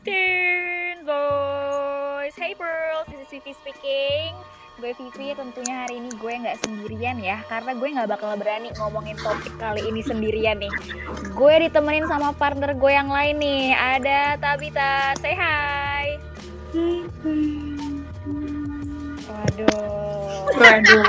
[0.00, 2.32] Teen Boys.
[2.32, 4.32] Hey Pearls, this is Vivi speaking.
[4.80, 9.20] Gue Vivi, tentunya hari ini gue nggak sendirian ya, karena gue nggak bakal berani ngomongin
[9.20, 10.72] topik kali ini sendirian nih.
[11.36, 15.12] Gue ditemenin sama partner gue yang lain nih, ada Tabita.
[15.20, 16.16] Say hi.
[19.28, 19.76] Waduh.
[20.56, 21.04] Waduh.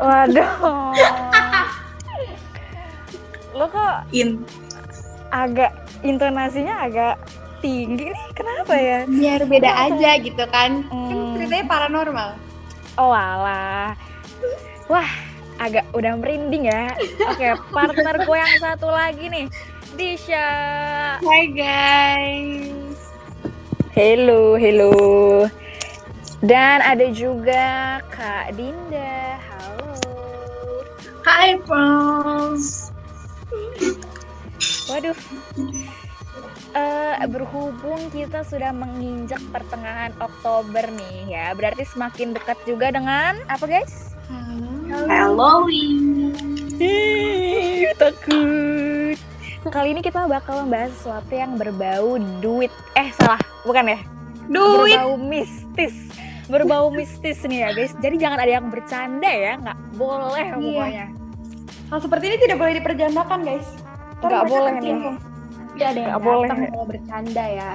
[0.00, 0.52] Waduh.
[3.52, 4.40] Lo kok In.
[5.28, 7.20] agak intonasinya agak
[7.64, 10.84] tinggi nih kenapa ya Biar beda aja gitu kan.
[10.84, 11.32] Kan Hmm.
[11.34, 12.28] ceritanya paranormal.
[12.94, 13.96] oh alah
[14.86, 15.08] wah
[15.56, 16.92] agak udah merinding ya
[17.24, 19.46] oke partner gue yang satu lagi nih
[19.94, 20.46] Disha
[21.18, 22.98] Hai guys.
[23.90, 24.92] hello hello
[26.40, 27.64] dan ada juga
[28.08, 29.94] Kak Dinda halo
[31.22, 32.92] Hai Pros.
[34.86, 35.16] waduh
[36.72, 43.64] Eh, berhubung kita sudah menginjak pertengahan Oktober nih ya berarti semakin dekat juga dengan apa
[43.64, 44.14] guys
[45.08, 46.34] Halloween.
[46.78, 49.16] Ih, takut.
[49.64, 52.70] Kali ini kita bakal membahas sesuatu yang berbau duit.
[52.94, 53.98] Eh, salah, bukan ya?
[54.46, 54.94] Duit.
[54.94, 55.94] Berbau mistis.
[56.46, 57.92] Berbau mistis nih ya, guys.
[57.98, 60.54] Jadi jangan ada yang bercanda ya, nggak boleh Iya.
[60.60, 61.06] pokoknya.
[61.90, 63.68] Hal seperti ini tidak boleh diperjandakan guys.
[64.22, 64.72] Nggak boleh.
[64.78, 65.33] Tidak
[65.82, 66.48] ada yang Nggak boleh.
[66.48, 67.74] datang mau bercanda ya.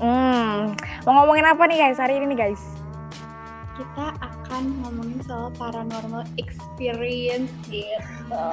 [0.00, 0.56] Hmm,
[1.04, 2.62] mau ngomongin apa nih guys hari ini nih guys?
[3.76, 8.44] Kita akan ngomongin soal paranormal experience gitu.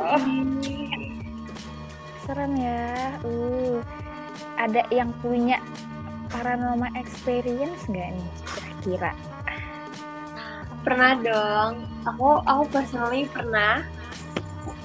[2.23, 3.15] Serem ya.
[3.23, 3.79] Uh,
[4.59, 5.59] ada yang punya
[6.27, 8.29] paranormal experience nggak nih
[8.83, 9.11] kira-kira?
[10.83, 11.71] Pernah dong.
[12.07, 13.83] Aku aku personally pernah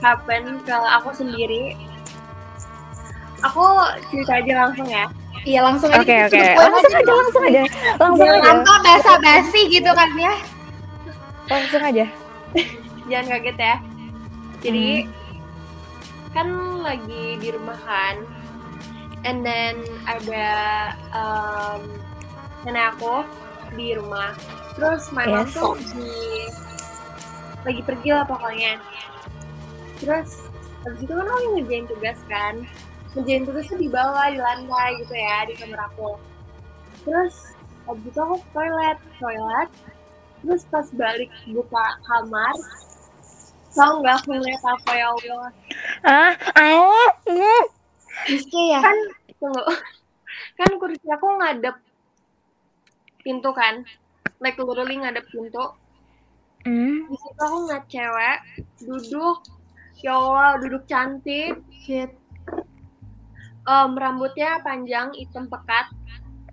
[0.02, 1.78] happen ke aku sendiri.
[3.42, 3.62] Aku
[4.08, 5.04] cerita aja langsung ya.
[5.42, 5.98] Iya langsung aja.
[5.98, 7.62] Oke kita oke, point langsung aja langsung aja,
[7.98, 10.34] langsung aja, Jangan tuh basa-basi gitu kan ya.
[11.50, 12.04] langsung aja.
[13.10, 13.74] Jangan kaget ya.
[14.62, 14.88] Jadi
[16.30, 16.48] kan
[16.80, 18.22] lagi di rumah kan.
[19.22, 20.46] And then ada
[21.14, 21.80] um,
[22.62, 23.26] nenek aku
[23.74, 24.34] di rumah.
[24.78, 25.54] Terus my mom Yes.
[25.54, 26.14] tuh lagi
[27.62, 28.78] lagi pergi lah pokoknya.
[29.98, 30.46] Terus
[30.82, 32.54] habis itu kan aku ngerjain tugas kan.
[33.12, 36.16] Ngerjain tugasnya di bawah, di lantai gitu ya, di kamar aku.
[37.04, 37.52] Terus
[37.84, 39.68] habis itu aku toilet, toilet.
[40.40, 42.54] Terus pas balik buka kamar,
[43.76, 45.50] tau nggak aku ngeliat apa ya Allah?
[46.02, 47.10] Ah, ah.
[48.26, 48.80] Rizky ya.
[48.80, 48.96] Kan,
[49.36, 49.62] tunggu.
[50.56, 51.76] Kan kursi aku ngadep
[53.20, 53.84] pintu kan.
[54.40, 55.76] Like literally ngadep pintu.
[56.64, 57.10] Hmm.
[57.10, 58.38] Di situ aku ngeliat cewek
[58.88, 59.38] duduk.
[60.02, 61.60] Ya Allah, duduk cantik.
[61.82, 62.21] Shit.
[63.62, 65.86] Em, rambutnya panjang, hitam pekat.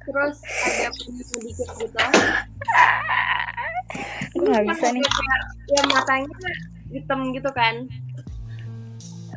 [0.06, 2.00] Terus ada penyusun dikit gitu.
[4.38, 5.02] Nggak bisa nih.
[5.02, 6.34] Kayak, Ya matanya
[6.90, 7.86] hitam gitu kan.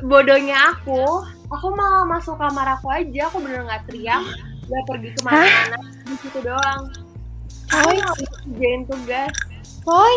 [0.01, 1.21] Bodohnya aku,
[1.53, 4.25] aku mau masuk kamar aku aja, aku bener nggak teriak,
[4.65, 5.77] nggak pergi ke mana-mana,
[6.09, 6.81] di situ doang.
[7.69, 8.11] Bisa
[8.43, 9.33] kerjain tugas.
[9.85, 10.15] Boy.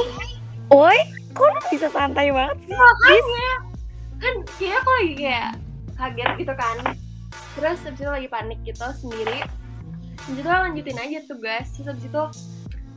[0.73, 0.99] Oi,
[1.31, 2.75] kok lu bisa santai banget sih?
[2.75, 3.49] Makanya,
[4.19, 5.51] kan kayak aku lagi kayak
[5.95, 6.77] kaget gitu kan.
[7.57, 9.41] Terus habis itu lagi panik gitu sendiri.
[10.21, 11.67] Habis itu lanjutin aja tugas.
[11.73, 12.23] Terus habis itu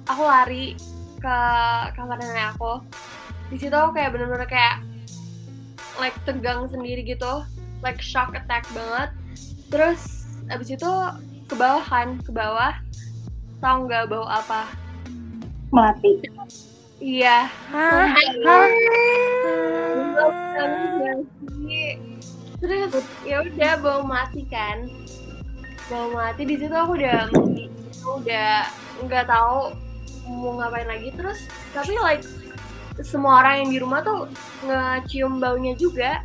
[0.05, 0.65] aku lari
[1.19, 1.37] ke
[1.95, 2.83] kamar nenek aku.
[3.49, 4.83] Di situ aku kayak bener-bener kayak
[5.97, 7.43] like tegang sendiri gitu,
[7.79, 9.09] like shock attack banget.
[9.71, 10.91] Terus abis itu
[11.47, 12.75] ke bawah kan, ke bawah.
[13.59, 14.71] Tahu nggak bau apa?
[15.71, 16.19] Mati.
[16.99, 17.47] Iya.
[17.71, 18.11] Hah?
[22.59, 22.91] Terus
[23.23, 24.91] ya udah bau mati kan.
[25.87, 27.31] Bau mati di situ aku udah
[28.19, 28.51] udah
[29.07, 29.71] nggak tahu
[30.27, 31.15] mau ngapain lagi.
[31.15, 32.27] Terus tapi like
[32.99, 34.27] semua orang yang di rumah tuh
[34.67, 36.19] ngecium baunya juga.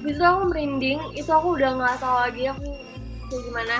[0.00, 1.12] Di situ aku merinding.
[1.12, 2.64] Itu aku udah nggak tahu lagi aku
[3.28, 3.76] kayak gimana.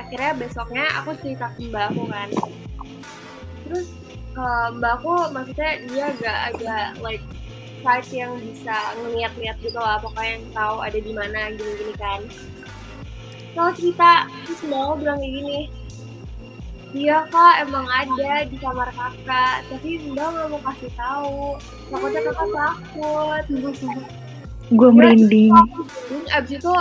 [0.00, 2.28] Akhirnya besoknya aku cerita ke mbak aku kan.
[3.68, 3.86] Terus
[4.34, 7.24] eh, mbak aku maksudnya dia agak agak like
[7.84, 12.20] type yang bisa ngeliat-liat gitu lah pokoknya yang tahu ada di mana gini-gini kan
[13.54, 15.60] kalau cerita terus aku bilang kayak gini
[16.94, 21.58] Iya kak, emang ada di kamar kakak, tapi Mbak nggak mau kasih tahu.
[21.90, 23.44] Takutnya kakak takut.
[24.70, 25.50] Gue merinding.
[26.06, 26.74] Terus abis itu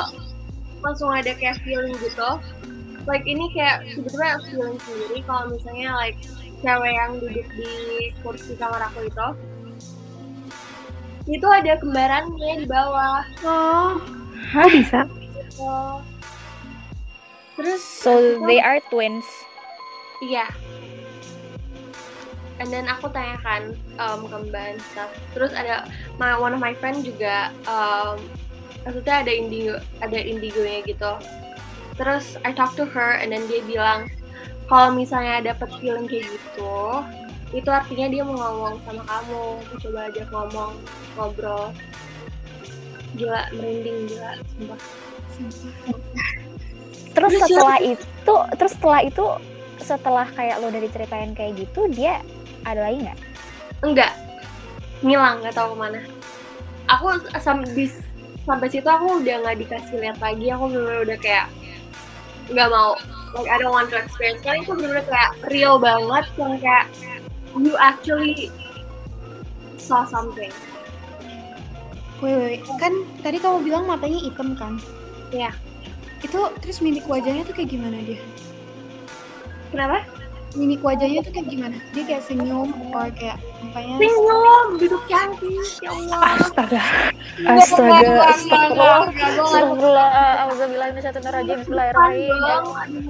[0.86, 2.30] langsung ada kayak feeling gitu.
[3.10, 6.22] Like ini kayak sebetulnya feeling sendiri kalau misalnya like
[6.64, 7.72] cewek yang duduk di
[8.24, 9.28] kursi kamar aku itu
[11.24, 13.24] itu ada kembarannya di bawah.
[13.48, 13.96] Oh.
[14.52, 15.08] Hah bisa?
[15.56, 16.04] Oh.
[17.56, 19.24] Terus So they are twins.
[20.20, 20.52] Iya.
[22.60, 25.12] And then aku tanyakan um, ke Mbak and stuff.
[25.32, 25.88] Terus ada
[26.20, 28.20] my, one of my friend juga um,
[28.84, 31.12] maksudnya ada indigo ada indigonya gitu.
[31.96, 34.12] Terus I talk to her and then dia bilang
[34.74, 37.06] kalau misalnya dapet feeling kayak gitu,
[37.54, 39.46] itu artinya dia mau ngomong sama kamu.
[39.86, 40.74] Coba aja ngomong,
[41.14, 41.70] ngobrol.
[43.14, 44.80] Gila, merinding gila, sumpah.
[47.14, 49.26] Terus Terus setelah itu, terus setelah itu,
[49.78, 52.26] setelah kayak lo udah diceritain kayak gitu, dia
[52.66, 53.20] ada lagi nggak?
[53.86, 54.12] Enggak.
[55.06, 56.02] Ngilang, nggak tahu ke mana.
[56.90, 57.94] Aku sampai
[58.42, 60.50] sampai situ aku udah nggak dikasih lihat lagi.
[60.50, 61.46] Aku bener udah kayak
[62.50, 62.98] nggak mau.
[63.34, 64.46] Like I don't want to experience.
[64.46, 66.26] Karena itu bener kayak real banget.
[66.38, 66.86] Yang kayak
[67.58, 68.54] you actually
[69.82, 70.54] saw something.
[72.24, 72.80] Wait, wait, wait.
[72.80, 74.80] kan tadi kamu bilang matanya hitam kan?
[75.34, 75.52] Iya.
[76.24, 78.22] Itu terus mimik wajahnya tuh kayak gimana dia?
[79.76, 80.08] Kenapa?
[80.56, 81.78] Mimik wajahnya tuh kayak gimana?
[81.92, 85.68] Dia kayak senyum, or kayak mukanya Senyum, duduk cantik.
[85.80, 86.20] Ya Allah.
[86.38, 86.84] Astaga,
[87.44, 90.10] astaga, astagfirullah, enggak, astagfirullah,
[90.48, 93.04] auzubillahi minasyaitonirrajim, bismillahirrahmanirrahim.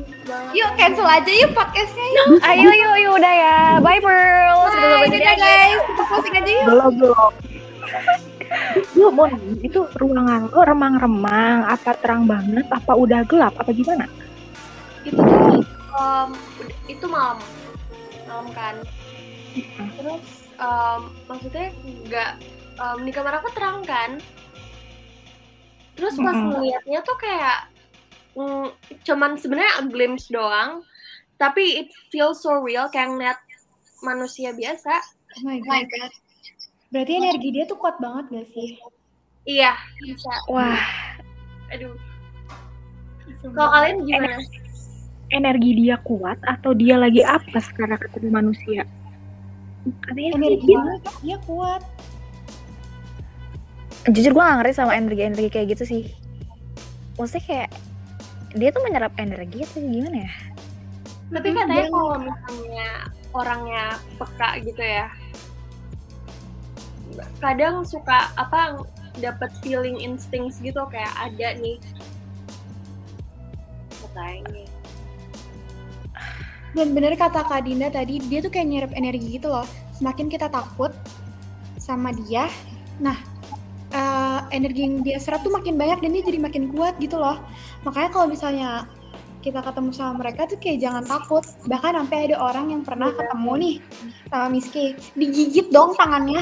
[0.54, 2.28] Yuk cancel aja yuk podcastnya yuk.
[2.46, 5.36] Ayo, yuk, yuk, udah ya, bye pearls, kita Bye, aja.
[5.42, 5.82] guys.
[5.82, 6.66] Kita posting aja yuk.
[6.70, 6.94] belum
[8.94, 14.06] belum mau nanya, itu ruangan lo remang-remang, apa terang banget, apa udah gelap, apa gimana?
[15.04, 15.20] itu
[15.92, 16.30] um,
[16.88, 17.38] itu malam
[18.28, 18.76] malam kan
[20.00, 21.76] terus um, maksudnya
[22.08, 22.32] nggak
[22.80, 24.18] um, di kamar aku terang kan.
[25.94, 26.58] Terus pas Mm-mm.
[26.58, 27.70] ngeliatnya tuh kayak
[28.34, 28.68] mm,
[29.06, 30.82] cuman sebenarnya a glimpse doang.
[31.38, 33.40] Tapi it feels so real kayak ngeliat
[34.02, 34.94] manusia biasa.
[35.38, 36.12] Oh my god.
[36.94, 38.78] Berarti energi dia tuh kuat banget gak sih?
[39.44, 40.32] iya bisa.
[40.48, 40.80] Wah,
[41.68, 41.98] aduh.
[43.44, 44.40] Kalau kalian gimana?
[45.34, 48.88] Energi dia kuat atau dia lagi apa sekarang ketemu manusia?
[49.84, 50.82] Katanya Energi dia,
[51.22, 51.84] dia kuat.
[54.04, 56.04] jujur gue gak ngerti sama energi-energi kayak gitu sih.
[57.16, 57.70] Maksudnya kayak,
[58.52, 60.34] dia tuh menyerap energi atau gimana ya?
[61.34, 62.90] tapi katanya kalau misalnya
[63.34, 63.86] orangnya
[64.22, 65.08] peka gitu ya
[67.42, 68.86] kadang suka apa
[69.18, 71.82] dapat feeling instincts gitu kayak ada nih
[74.02, 74.66] katanya
[76.74, 79.66] Dan bener kata Kak Dinda tadi, dia tuh kayak nyerap energi gitu loh.
[79.94, 80.90] Semakin kita takut
[81.78, 82.50] sama dia,
[82.98, 83.18] nah
[83.94, 87.38] eh, energi yang dia serap tuh makin banyak dan dia jadi makin kuat gitu loh.
[87.86, 88.90] Makanya kalau misalnya
[89.44, 91.44] kita ketemu sama mereka tuh kayak jangan takut.
[91.68, 93.76] Bahkan sampai ada orang yang pernah ketemu nih
[94.32, 96.42] sama Miski, digigit dong tangannya.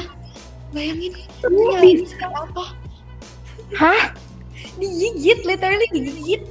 [0.72, 2.64] Bayangin, sekarang apa?
[3.76, 4.16] Hah?
[4.80, 6.42] Digigit, literally digigit.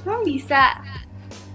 [0.00, 0.80] emang bisa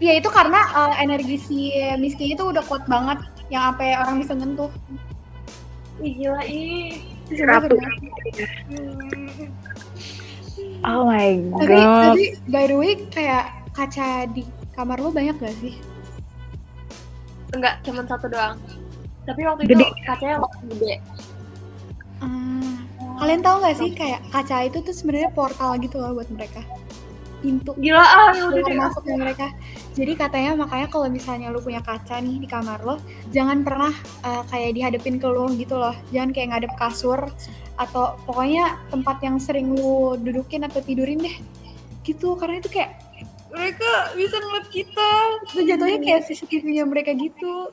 [0.04, 1.60] Ya itu karena eh, energi si
[1.96, 4.72] Miski itu udah kuat banget yang sampai orang bisa nyentuh.
[6.04, 7.00] Ih, gila ih
[7.48, 7.76] Ratu.
[10.86, 12.04] Oh my Tapi, god.
[12.14, 15.74] tapi by the way kayak kaca di kamar lu banyak gak sih?
[17.56, 18.60] enggak cuma satu doang
[19.24, 19.80] tapi waktu Gede.
[19.80, 20.38] itu kacanya
[20.70, 20.96] gede
[22.24, 22.88] Hmm,
[23.20, 26.64] kalian tahu gak sih kayak kaca itu tuh sebenarnya portal gitu loh buat mereka.
[27.44, 29.48] Pintu gila ah udah deh masuknya mereka.
[29.96, 33.00] Jadi katanya makanya kalau misalnya lu punya kaca nih di kamar lo,
[33.32, 35.96] jangan pernah eh, kayak dihadapin ke lu gitu loh.
[36.12, 37.20] Jangan kayak ngadep kasur
[37.76, 41.38] atau pokoknya tempat yang sering lu dudukin atau tidurin deh.
[42.04, 42.98] Gitu karena itu kayak
[43.56, 45.12] mereka bisa ngeliat kita.
[45.48, 47.72] Itu jatuhnya kayak CCTV-nya mereka gitu.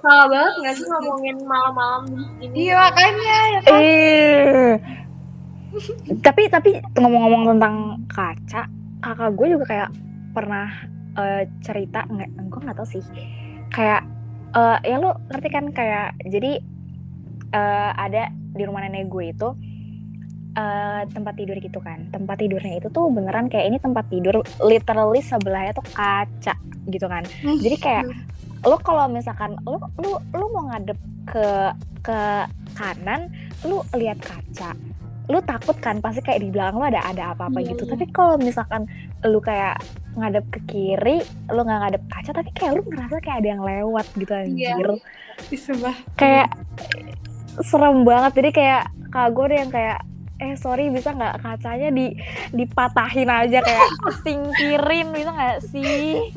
[0.00, 2.08] salah banget nggak sih ngomongin malam-malam
[2.40, 3.80] gini Iya makanya ya kan.
[3.84, 4.72] Eh.
[6.20, 7.76] Tapi tapi ngomong-ngomong tentang
[8.10, 8.66] kaca,
[9.00, 9.90] kakak gue juga kayak
[10.34, 10.66] pernah
[11.18, 13.04] eh, cerita nggak, gue nggak tahu sih.
[13.70, 14.06] Kayak
[14.54, 16.58] eh, ya lu ngerti kan kayak jadi
[17.54, 19.48] eh, ada di rumah nenek gue itu
[20.58, 22.10] eh, tempat tidur gitu kan.
[22.10, 26.54] Tempat tidurnya itu tuh beneran kayak ini tempat tidur literally sebelahnya tuh kaca
[26.90, 27.22] gitu kan.
[27.42, 28.04] Jadi kayak
[28.66, 31.72] lu kalau misalkan lu lu lu mau ngadep ke
[32.04, 32.20] ke
[32.76, 33.32] kanan
[33.64, 34.72] lu lihat kaca
[35.30, 37.90] lu takut kan pasti kayak di belakang lu ada ada apa-apa Iya, gitu iya.
[37.94, 38.82] tapi kalau misalkan
[39.22, 39.78] lu kayak
[40.12, 44.06] ngadep ke kiri lu nggak ngadep kaca tapi kayak lu ngerasa kayak ada yang lewat
[44.12, 44.42] gitu Iya.
[44.74, 44.88] anjir
[45.46, 45.94] Disembah.
[46.14, 46.50] kayak
[47.62, 49.98] serem banget jadi kayak kak gue ada yang kayak
[50.38, 52.16] eh sorry bisa nggak kacanya di
[52.50, 53.88] dipatahin aja kayak
[54.22, 56.32] singkirin bisa nggak sih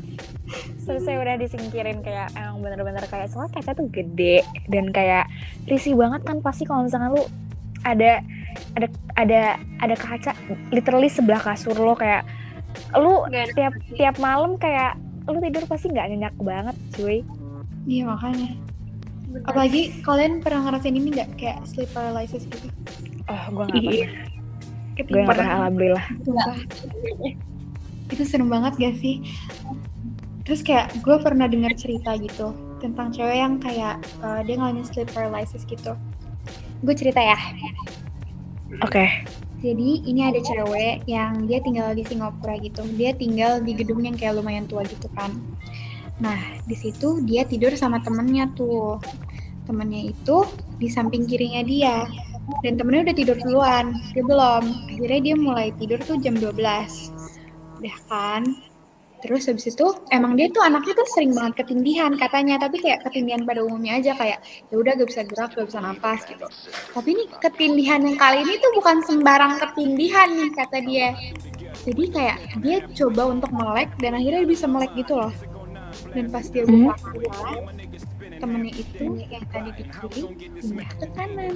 [0.78, 5.24] selesai udah disingkirin kayak emang bener-bener kayak soalnya kaca tuh gede dan kayak
[5.64, 7.24] risih banget kan pasti kalau misalnya lu
[7.80, 8.20] ada
[8.74, 8.86] ada
[9.18, 9.40] ada
[9.82, 10.32] ada kaca
[10.70, 12.26] literally sebelah kasur lo kayak
[12.98, 13.22] lu
[13.54, 14.98] tiap tiap malam kayak
[15.30, 17.22] lu tidur pasti nggak nyenyak banget cuy
[17.84, 18.48] Iya makanya.
[19.28, 19.44] Bener.
[19.44, 22.68] Apalagi kalian pernah ngerasain ini nggak kayak sleep paralysis gitu?
[23.24, 24.08] oh gue nggak Iya.
[24.08, 26.06] pernah gue nggak pernah alhamdulillah.
[28.08, 29.24] Itu serem banget gak sih?
[30.44, 35.08] Terus kayak gue pernah dengar cerita gitu tentang cewek yang kayak uh, dia ngalamin sleep
[35.12, 35.96] paralysis gitu.
[36.84, 37.36] Gue cerita ya.
[38.80, 39.06] Oke
[39.64, 42.84] Jadi ini ada cewek yang dia tinggal di Singapura gitu.
[43.00, 45.40] Dia tinggal di gedung yang kayak lumayan tua gitu kan.
[46.20, 46.36] Nah
[46.68, 49.00] di situ dia tidur sama temennya tuh.
[49.64, 50.44] Temennya itu
[50.76, 52.04] di samping kirinya dia.
[52.60, 53.96] Dan temennya udah tidur duluan.
[54.12, 54.64] Dia belum.
[54.92, 56.60] Akhirnya dia mulai tidur tuh jam 12.
[57.80, 58.44] Udah kan.
[59.24, 63.40] Terus habis itu emang dia tuh anaknya tuh sering banget ketindihan katanya, tapi kayak ketindihan
[63.48, 66.44] pada umumnya aja kayak ya udah gak bisa gerak, gak bisa napas gitu.
[66.92, 71.16] Tapi ini ketindihan yang kali ini tuh bukan sembarang ketindihan nih kata dia.
[71.88, 75.32] Jadi kayak dia coba untuk melek dan akhirnya dia bisa melek gitu loh.
[76.12, 76.92] Dan pas dia Hmm.
[76.92, 77.50] buka mata,
[78.44, 80.22] temennya itu yang tadi di kiri
[80.60, 81.54] pindah ke kanan.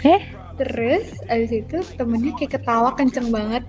[0.00, 0.22] Eh?
[0.56, 3.64] Terus abis itu temennya kayak ketawa kenceng banget.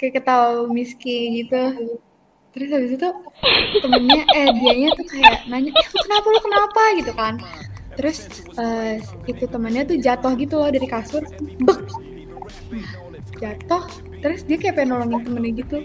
[0.00, 1.62] Kayak ketawa miski gitu.
[2.50, 3.08] Terus habis itu
[3.84, 7.34] temennya eh dianya tuh kayak nanya, lu kenapa lu kenapa gitu kan.
[7.94, 8.18] Terus
[8.56, 11.20] eh, itu temennya tuh jatuh gitu loh dari kasur,
[11.60, 11.80] bek.
[13.38, 13.86] Jatuh,
[14.24, 15.78] terus dia kayak pengen nolongin temennya gitu.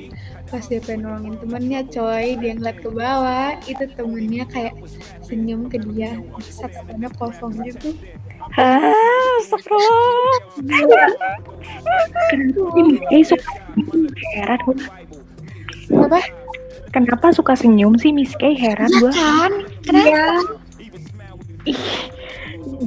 [0.50, 4.74] Pas dia pengen nolongin temennya, coy, dia ngeliat ke bawah, itu temennya kayak
[5.22, 6.18] senyum ke dia,
[6.64, 7.94] temennya kosong gitu.
[8.56, 8.94] Ah
[9.40, 10.40] astagfirullah
[12.26, 14.08] Kenapa sih Miss Kay suka senyum?
[14.34, 14.78] Heran gue.
[15.94, 16.20] Apa?
[16.90, 18.56] Kenapa suka senyum sih Miss Kay?
[18.56, 19.12] Heran gue.
[19.12, 19.52] kan?
[19.84, 20.40] Kenapa?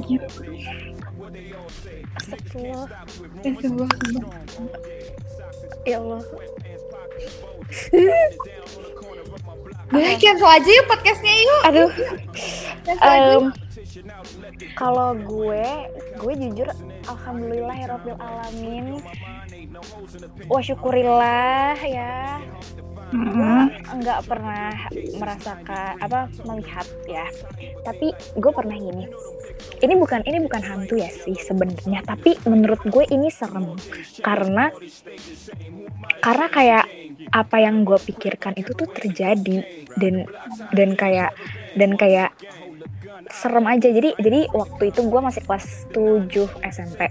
[0.01, 0.25] Gitu.
[2.15, 2.87] astagfirullah
[3.41, 4.31] Eh, sumpah, sumpah.
[5.85, 6.21] ya Allah
[9.89, 11.61] Udah, cancel aja yuk podcastnya yuk.
[11.65, 11.89] aduh
[14.77, 15.65] kalau gue
[16.21, 16.69] gue jujur
[17.09, 18.85] alhamdulillah ya Rabbil alamin
[20.49, 22.41] wah syukurillah ya.
[23.09, 23.73] Mm-mm.
[24.05, 24.69] nggak pernah
[25.17, 27.25] merasakan apa melihat ya.
[27.81, 29.09] Tapi gue pernah gini.
[29.81, 32.05] Ini bukan ini bukan hantu ya sih sebenarnya.
[32.05, 33.73] Tapi menurut gue ini serem.
[34.21, 34.69] Karena
[36.21, 36.85] karena kayak
[37.33, 39.65] apa yang gue pikirkan itu tuh terjadi.
[39.97, 40.29] Dan
[40.77, 41.33] dan kayak
[41.73, 42.29] dan kayak
[43.29, 43.89] serem aja.
[43.89, 46.29] Jadi jadi waktu itu gue masih kelas 7
[46.69, 47.09] SMP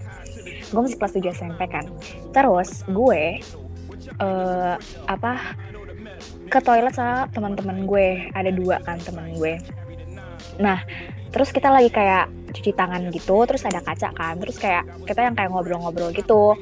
[0.68, 1.84] gue masih kelas 7 SMP kan.
[2.32, 3.40] Terus gue
[4.18, 5.32] eh apa
[6.48, 8.28] ke toilet sama teman-teman gue.
[8.32, 9.60] Ada dua kan teman gue.
[10.60, 10.82] Nah
[11.28, 15.36] terus kita lagi kayak cuci tangan gitu terus ada kaca kan terus kayak kita yang
[15.36, 16.56] kayak ngobrol-ngobrol gitu.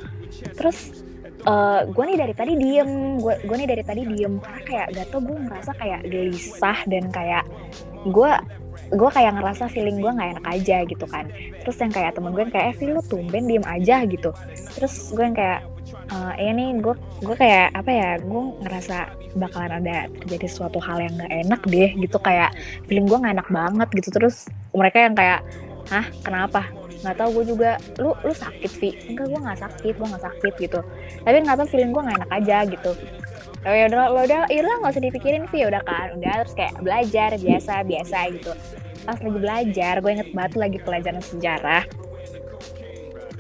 [0.54, 1.02] Terus
[1.46, 4.38] eh gue nih dari tadi diem gue gue nih dari tadi diem.
[4.38, 7.44] Karena kayak gak tau gue ngerasa kayak gelisah dan kayak
[8.06, 8.32] gue
[8.92, 11.26] gue kayak ngerasa feeling gue nggak enak aja gitu kan.
[11.62, 14.30] Terus yang kayak temen gue yang kayak eh Vin, lu tumben diem aja gitu.
[14.78, 15.60] Terus gue yang kayak
[16.06, 18.96] eh iya nih gue gue kayak apa ya gue ngerasa
[19.34, 22.16] bakalan ada terjadi suatu hal yang nggak enak deh gitu.
[22.22, 22.54] Kayak
[22.86, 24.08] feeling gue nggak enak banget gitu.
[24.14, 25.40] Terus mereka yang kayak
[25.90, 26.70] hah kenapa?
[27.02, 28.90] Nggak tahu gue juga lu lu sakit Vi?
[29.10, 30.80] Enggak gue nggak sakit gue nggak sakit gitu.
[31.26, 32.92] Tapi nggak tahu feeling gue nggak enak aja gitu
[33.66, 36.14] oh ya udah lo udah ya udah nggak usah dipikirin Vi udah kan.
[36.14, 38.52] Udah terus kayak belajar biasa biasa gitu.
[39.02, 41.82] Pas lagi belajar gue inget banget lagi pelajaran sejarah.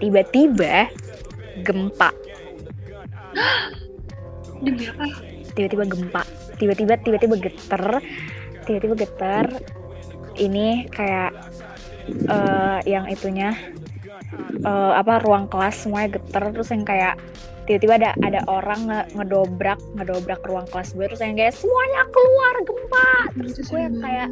[0.02, 0.90] Tiba-tiba
[1.62, 2.10] gempa.
[4.64, 5.06] Demi apa?
[5.56, 6.22] tiba-tiba gempa.
[6.60, 7.84] Tiba-tiba tiba-tiba geter.
[8.66, 9.46] Tiba-tiba geter.
[10.36, 11.32] Ini kayak
[12.06, 13.56] eh yang itunya
[14.62, 16.42] eh, apa ruang kelas semuanya geter.
[16.52, 17.16] Terus yang kayak
[17.66, 22.54] tiba-tiba ada ada orang nge- ngedobrak ngedobrak ruang kelas gue terus yang kayak semuanya keluar
[22.62, 23.10] gempa!
[23.34, 24.28] Terus gue yang kayak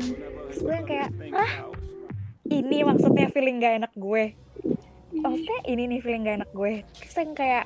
[0.48, 1.52] terus gue yang kayak ah
[2.48, 4.24] ini maksudnya feeling gak enak gue.
[5.14, 6.72] Maksudnya ini nih feeling gak enak gue.
[7.02, 7.64] Terus yang kayak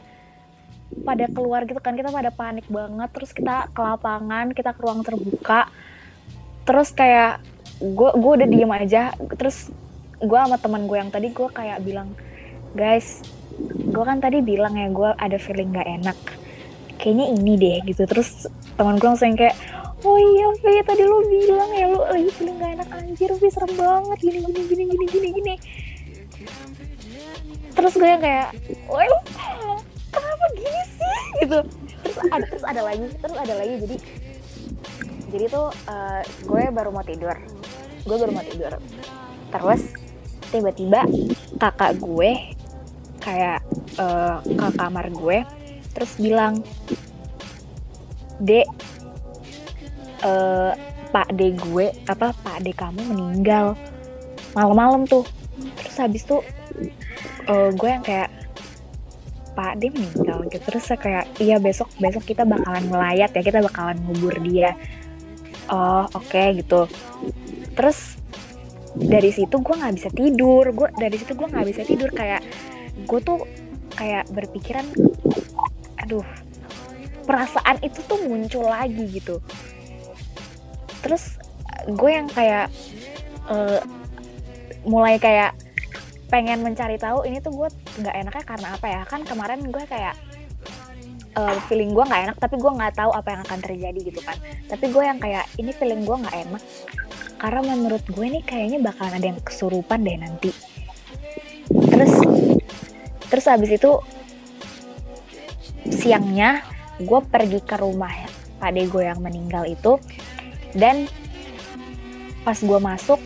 [1.04, 3.10] pada keluar gitu kan kita pada panik banget.
[3.12, 5.68] Terus kita ke lapangan kita ke ruang terbuka.
[6.64, 7.42] Terus kayak
[7.82, 9.12] gue gue udah diem aja.
[9.36, 9.68] Terus
[10.18, 12.14] gue sama teman gue yang tadi gue kayak bilang
[12.74, 13.22] guys
[13.66, 16.18] gue kan tadi bilang ya gue ada feeling gak enak.
[16.98, 18.02] Kayaknya ini deh gitu.
[18.06, 18.46] Terus
[18.78, 19.58] teman gue langsung kayak
[20.06, 22.88] oh iya Vi tadi lu bilang ya lu lagi feeling gak enak.
[22.94, 24.18] Anjir Vi serem banget.
[24.22, 25.54] Gini gini gini gini gini gini.
[27.74, 28.54] Terus gue yang kayak
[28.90, 29.18] lu
[30.10, 31.18] kenapa gini sih?
[31.42, 31.58] Gitu.
[31.98, 33.74] Terus ada terus ada lagi terus ada lagi.
[33.82, 33.96] Jadi
[35.28, 37.34] jadi tuh eh, gue baru mau tidur.
[38.06, 38.72] Gue baru mau tidur.
[39.48, 39.82] Terus
[40.48, 41.04] tiba-tiba
[41.60, 42.56] kakak gue
[43.28, 43.60] kayak
[44.00, 45.44] eh, ke kamar gue
[45.92, 46.64] terus bilang
[48.40, 48.64] dek
[50.24, 50.72] eh,
[51.12, 53.76] pak de gue apa pak de kamu meninggal
[54.56, 55.24] malam-malam tuh.
[55.58, 56.42] Terus habis tuh
[57.48, 58.30] eh, gue yang kayak
[59.58, 60.62] pak de meninggal gitu.
[60.62, 64.76] Terus saya kayak iya besok besok kita bakalan ngelayat ya kita bakalan ngubur dia.
[65.68, 66.88] Oh oke gitu.
[67.74, 68.16] Terus
[68.98, 70.64] dari situ gue nggak bisa tidur.
[70.72, 72.10] Gue dari situ gue nggak bisa tidur.
[72.14, 72.42] Kayak
[73.06, 73.38] gue tuh
[73.94, 74.86] kayak berpikiran
[75.98, 76.24] aduh
[77.28, 79.44] perasaan itu tuh muncul lagi gitu.
[81.04, 81.36] Terus
[81.84, 82.72] gue yang kayak
[83.52, 83.80] eh,
[84.88, 85.52] mulai kayak
[86.32, 87.68] pengen mencari tahu ini tuh gue
[88.00, 89.02] nggak enaknya karena apa ya?
[89.04, 90.16] Kan kemarin gue kayak
[91.36, 94.40] eh, feeling gue nggak enak tapi gue nggak tahu apa yang akan terjadi gitu kan.
[94.64, 96.64] Tapi gue yang kayak ini feeling gue nggak enak
[97.38, 100.50] karena menurut gue nih kayaknya bakalan ada yang kesurupan deh nanti.
[101.68, 102.12] Terus
[103.28, 104.00] terus habis itu
[105.88, 106.64] siangnya
[106.98, 108.10] gue pergi ke rumah
[108.58, 109.96] pade gue yang meninggal itu.
[110.74, 111.08] Dan
[112.42, 113.20] pas gue masuk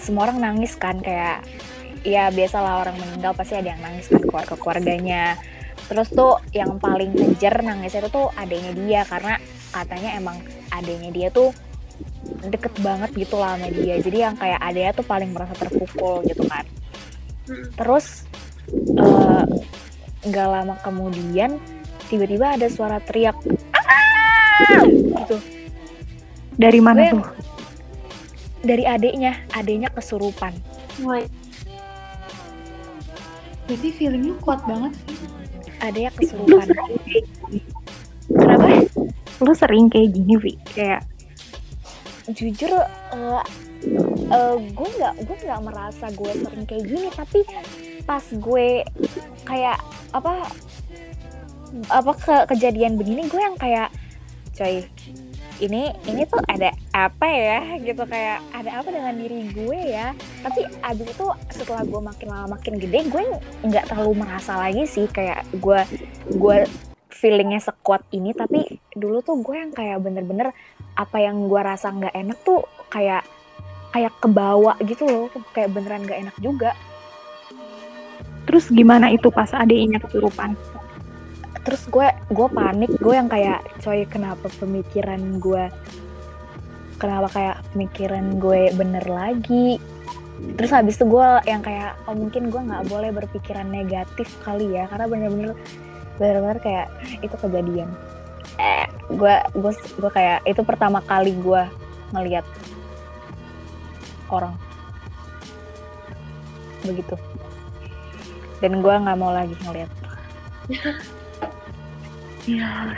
[0.00, 1.44] semua orang nangis kan kayak
[2.00, 5.36] ya biasalah orang meninggal pasti ada yang nangis kan keluarga keluarganya.
[5.86, 9.34] Terus tuh yang paling kejer nangis itu tuh adanya dia karena
[9.70, 10.38] katanya emang
[10.72, 11.52] adanya dia tuh
[12.46, 14.00] deket banget gitu lah sama dia.
[14.00, 16.64] Jadi yang kayak adanya tuh paling merasa terpukul gitu kan.
[17.50, 17.66] Hmm.
[17.74, 18.30] terus
[18.72, 19.44] eh,
[20.22, 21.56] nggak lama kemudian
[22.06, 23.36] tiba-tiba ada suara teriak
[25.16, 25.36] gitu
[26.52, 27.24] Dari mana Gue- tuh?
[28.60, 30.52] dari adiknya adiknya kesurupan
[33.64, 34.92] Berarti feeling lu kuat banget.
[35.80, 36.66] adiknya kesurupan
[38.28, 38.66] kenapa
[39.40, 40.52] Lu sering kayak gini, Vi.
[40.68, 41.00] Kayak
[42.28, 43.42] jujur eh
[44.28, 47.40] eh, gue nggak gue nggak merasa gue sering kayak gini tapi
[48.10, 48.82] pas gue
[49.46, 49.78] kayak
[50.10, 50.50] apa
[51.86, 53.94] apa ke kejadian begini gue yang kayak
[54.58, 54.82] coy
[55.60, 57.60] ini ini tuh ada apa ya?
[57.78, 60.16] Gitu kayak ada apa dengan diri gue ya?
[60.40, 63.22] Tapi abis itu setelah gue makin lama makin gede gue
[63.68, 65.84] nggak terlalu merasa lagi sih kayak gue
[66.32, 66.56] gue
[67.12, 68.32] feelingnya sekuat ini.
[68.32, 70.56] Tapi dulu tuh gue yang kayak bener-bener
[70.96, 73.22] apa yang gue rasa nggak enak tuh kayak
[73.92, 75.28] kayak kebawa gitu loh.
[75.52, 76.72] Kayak beneran nggak enak juga
[78.48, 80.56] terus gimana itu pas adiknya kesurupan?
[81.60, 85.68] terus gue gue panik gue yang kayak coy kenapa pemikiran gue
[87.00, 89.80] kenapa kayak pemikiran gue bener lagi?
[90.56, 94.84] Terus habis itu gue yang kayak oh mungkin gue nggak boleh berpikiran negatif kali ya
[94.88, 95.56] karena bener-bener
[96.20, 96.86] bener-bener kayak
[97.24, 97.88] itu kejadian.
[98.60, 101.62] Eh gue gue gue kayak itu pertama kali gue
[102.12, 102.44] ngelihat
[104.28, 104.52] orang.
[106.84, 107.29] Begitu
[108.60, 109.90] dan gue nggak mau lagi ngelihat
[112.48, 112.96] Ya,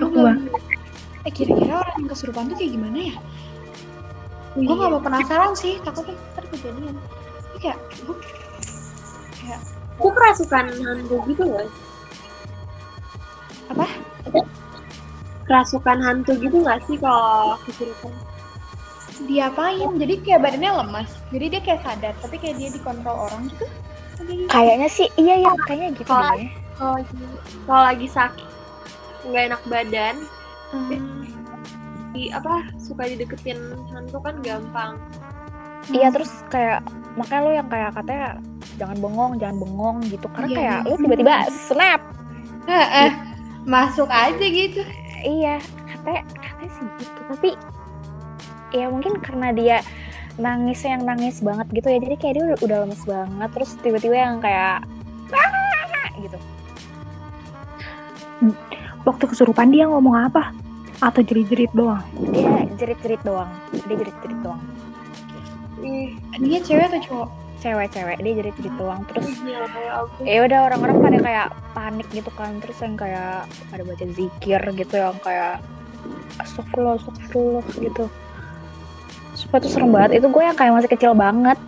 [0.00, 0.48] Gue belum.
[1.28, 3.16] Eh kira-kira orang yang kesurupan tuh kayak gimana ya?
[4.56, 6.96] Gue gak mau penasaran sih, takutnya ntar kejadian.
[6.96, 8.16] Ini kayak gue
[9.96, 11.76] Aku kerasukan hantu gitu guys.
[13.72, 13.86] Apa?
[15.46, 18.12] Kerasukan hantu gitu nggak sih kalau kesurupan?
[19.24, 19.96] diapain?
[19.96, 21.10] Jadi kayak badannya lemas.
[21.32, 23.64] Jadi dia kayak sadar, tapi kayak dia dikontrol orang gitu.
[24.16, 24.48] Kayak.
[24.48, 26.50] Kayaknya sih iya ya kayaknya gitu Kalau- deh.
[26.76, 27.14] Kalau lagi,
[27.64, 28.48] kalau lagi sakit
[29.26, 30.16] nggak enak badan,
[30.70, 31.24] Hmm.
[32.10, 34.96] di apa suka dideketin hantu kan gampang.
[35.88, 36.82] Iya terus kayak
[37.14, 38.28] makanya lo yang kayak katanya
[38.76, 40.86] jangan bengong jangan bengong gitu karena Iya, kayak iya.
[40.86, 42.00] lo tiba-tiba snap
[42.66, 43.10] Heeh.
[43.64, 44.82] Masuk aja gitu.
[45.18, 47.50] iya katanya katanya sih gitu tapi
[48.70, 49.76] ya mungkin karena dia
[50.36, 54.16] nangisnya yang nangis banget gitu ya jadi kayak dia udah, udah lemes banget terus tiba-tiba
[54.16, 54.84] yang kayak
[55.32, 56.38] "Ah!" gitu
[59.06, 60.52] waktu kesurupan dia ngomong apa?
[61.00, 62.04] Atau jerit-jerit doang?
[62.32, 64.62] dia jerit-jerit doang dia jerit-jerit doang
[65.84, 67.30] Ih, Dia cewek atau cowok?
[67.60, 69.64] cewek-cewek dia jerit-jerit doang terus ya
[70.22, 74.94] ya udah orang-orang pada kayak panik gitu kan terus yang kayak pada baca zikir gitu
[74.94, 75.58] yang kayak
[76.38, 78.06] astagfirullah astagfirullah gitu
[79.46, 81.58] supaya tuh serem banget itu gue yang kayak masih kecil banget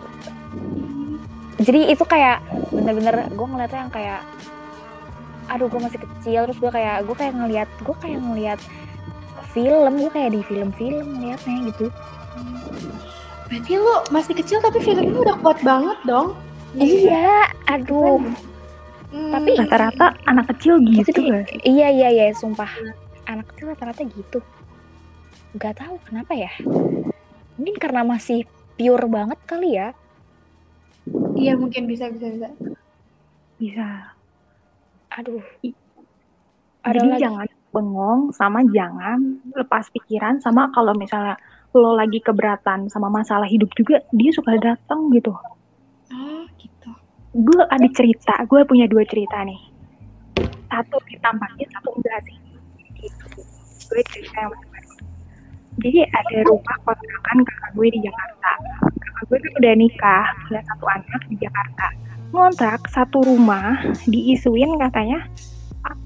[1.57, 2.39] jadi itu kayak
[2.69, 4.21] bener-bener gue ngeliatnya yang kayak
[5.47, 8.59] aduh gue masih kecil terus gue kayak gue kayak ngeliat gue kayak ngeliat
[9.49, 11.87] film gue kayak di film-film ngeliatnya gitu
[13.49, 16.37] Berarti lu masih kecil tapi film lu udah kuat banget dong.
[16.77, 18.21] iya aduh
[19.09, 19.33] Hmm.
[19.33, 21.33] Tapi- Rata-rata anak kecil gitu sih?
[21.65, 22.69] Iya iya iya, sumpah.
[23.25, 24.37] Anak kecil rata-rata gitu.
[25.57, 26.53] Gak tahu kenapa ya.
[27.59, 28.47] Mungkin karena masih
[28.79, 29.91] pure banget kali ya.
[31.35, 32.47] Iya mungkin bisa bisa bisa.
[33.59, 34.15] Bisa.
[35.19, 35.43] Aduh.
[36.87, 37.21] Ada Jadi lagi.
[37.27, 41.35] jangan bengong sama jangan lepas pikiran sama kalau misalnya
[41.75, 45.35] lo lagi keberatan sama masalah hidup juga dia suka datang gitu.
[46.15, 46.89] Oh gitu.
[47.35, 49.59] Gue ada cerita, gue punya dua cerita nih.
[50.71, 52.37] Satu ditampakin, satu enggak sih.
[53.03, 53.25] Gitu.
[53.91, 54.53] Gue cerita yang
[55.79, 58.51] jadi ada rumah kontrakan kakak gue di Jakarta.
[58.99, 61.85] Kakak gue kan udah nikah, punya satu anak di Jakarta.
[62.29, 65.25] Ngontrak satu rumah, diisuin katanya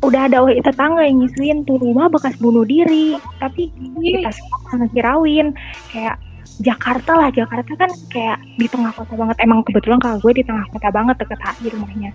[0.06, 3.18] udah ada tetangga yang ngisuin tuh rumah bekas bunuh diri.
[3.42, 5.52] Tapi kita semua ngekirawin
[5.92, 6.16] kayak
[6.62, 9.38] Jakarta lah Jakarta kan kayak di tengah kota banget.
[9.42, 12.12] Emang kebetulan kalau gue di tengah kota banget deket HI rumahnya.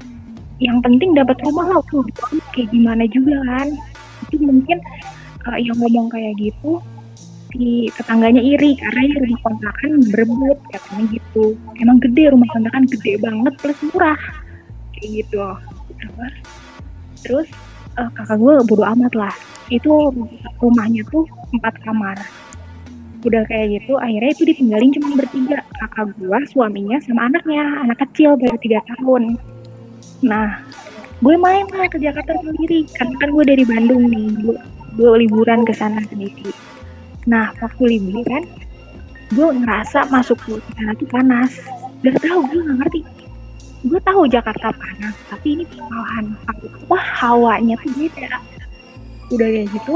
[0.58, 2.06] Yang penting dapat rumah lah tuh
[2.54, 3.68] kayak gimana juga kan.
[4.30, 4.78] Itu mungkin
[5.46, 6.82] uh, yang ngomong kayak gitu
[7.52, 11.44] si tetangganya iri karena ya rumah kontrakan berebut katanya gitu.
[11.80, 14.20] Emang gede rumah kontrakan gede banget plus murah.
[14.96, 15.38] Kayak gitu.
[15.98, 16.26] Apa?
[17.24, 17.48] Terus
[17.96, 19.34] uh, kakak gue bodo amat lah.
[19.72, 20.12] Itu
[20.60, 21.24] rumahnya tuh
[21.56, 22.16] empat kamar.
[23.26, 25.58] Udah kayak gitu akhirnya itu ditinggalin cuma bertiga.
[25.80, 27.64] Kakak gue suaminya sama anaknya.
[27.88, 29.40] Anak kecil baru tiga tahun.
[30.24, 30.60] Nah
[31.18, 32.84] gue main lah ke Jakarta sendiri.
[32.92, 34.28] Karena kan gue dari Bandung nih.
[34.44, 34.56] Gue,
[34.98, 36.67] gue liburan ke sana sendiri
[37.28, 38.48] Nah, waktu liburan,
[39.36, 41.52] gue ngerasa masuk ke sana tuh panas.
[42.00, 43.00] Gak tau, gue gak ngerti.
[43.84, 46.34] Gue tahu Jakarta panas, tapi ini malahan
[46.88, 48.40] wah hawanya tuh beda.
[49.28, 49.94] Udah kayak gitu,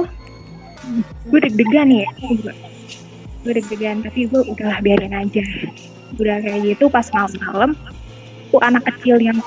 [1.33, 2.09] gue deg-degan ya.
[3.43, 5.43] Gue deg-degan, tapi gue udahlah biarin aja.
[6.21, 7.73] Udah kayak gitu pas malam-malam,
[8.53, 9.41] tuh anak kecil yang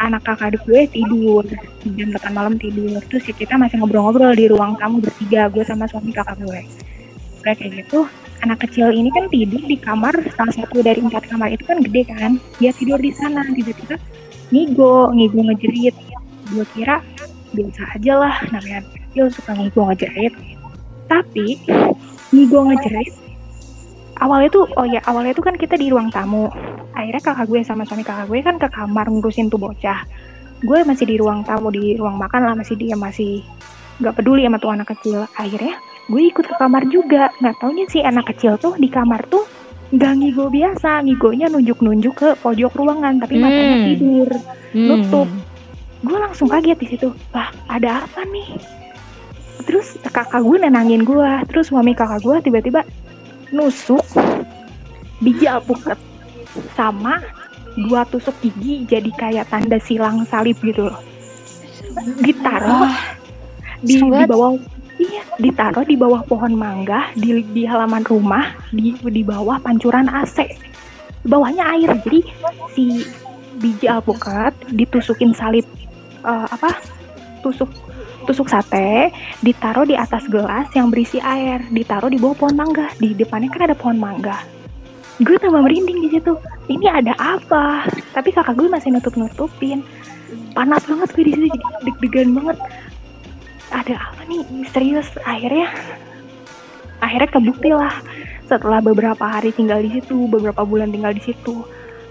[0.00, 1.44] anak kakak gue tidur
[1.84, 5.84] jam 8 malam tidur terus ya kita masih ngobrol-ngobrol di ruang tamu bertiga gue sama
[5.84, 6.60] suami kakak gue
[7.40, 8.06] udah kayak gitu
[8.40, 12.02] anak kecil ini kan tidur di kamar salah satu dari empat kamar itu kan gede
[12.08, 12.40] kan?
[12.56, 14.00] Dia tidur di sana tiba-tiba
[14.48, 15.96] ngigo ngigo ngejerit.
[16.50, 17.04] Gue kira
[17.52, 20.32] biasa aja lah namanya kecil suka ngigo ngejerit.
[21.08, 21.60] Tapi
[22.32, 23.12] ngigo ngejerit
[24.20, 26.48] awalnya tuh oh ya awalnya tuh kan kita di ruang tamu.
[26.96, 30.04] Akhirnya kakak gue sama suami kakak gue kan ke kamar ngurusin tuh bocah.
[30.60, 33.40] Gue masih di ruang tamu di ruang makan lah masih dia masih
[34.00, 35.28] nggak peduli sama tuh anak kecil.
[35.36, 35.76] Akhirnya
[36.08, 37.30] gue ikut ke kamar juga.
[37.38, 39.44] Nggak taunya si anak kecil tuh di kamar tuh
[39.92, 41.04] nggak ngigo biasa.
[41.04, 43.86] Ngigonya nunjuk-nunjuk ke pojok ruangan tapi matanya hmm.
[43.92, 44.28] tidur
[44.74, 44.86] hmm.
[44.88, 45.28] nutup.
[46.00, 47.08] Gue langsung kaget di situ.
[47.36, 48.48] Lah ada apa nih?
[49.68, 51.30] Terus kakak gue nenangin gue.
[51.52, 52.80] Terus suami kakak gue tiba-tiba
[53.52, 54.02] nusuk
[55.20, 56.00] biji alpukat
[56.72, 57.20] sama
[57.76, 60.98] dua tusuk gigi jadi kayak tanda silang salib gitu loh.
[62.24, 63.19] Ditaruh
[63.80, 64.56] di, di bawah
[65.00, 70.44] Iya, ditaruh di bawah pohon mangga di, di halaman rumah di di bawah pancuran AC.
[71.24, 71.88] Bawahnya air.
[72.04, 72.20] Jadi
[72.76, 72.84] si
[73.56, 75.64] biji alpukat ditusukin salib
[76.20, 76.76] uh, apa?
[77.40, 77.72] Tusuk
[78.28, 79.08] tusuk sate
[79.40, 82.92] ditaruh di atas gelas yang berisi air, ditaruh di bawah pohon mangga.
[83.00, 84.36] Di depannya kan ada pohon mangga.
[85.24, 86.36] Gue tambah merinding di situ.
[86.68, 87.88] Ini ada apa?
[88.12, 89.80] Tapi kakak gue masih nutup-nutupin.
[90.52, 92.60] Panas banget gue di situ jadi deg-degan banget
[93.70, 94.44] ada apa nih?
[94.50, 95.70] Misterius akhirnya
[97.00, 97.94] akhirnya kebukti lah.
[98.50, 101.62] Setelah beberapa hari tinggal di situ beberapa bulan tinggal di situ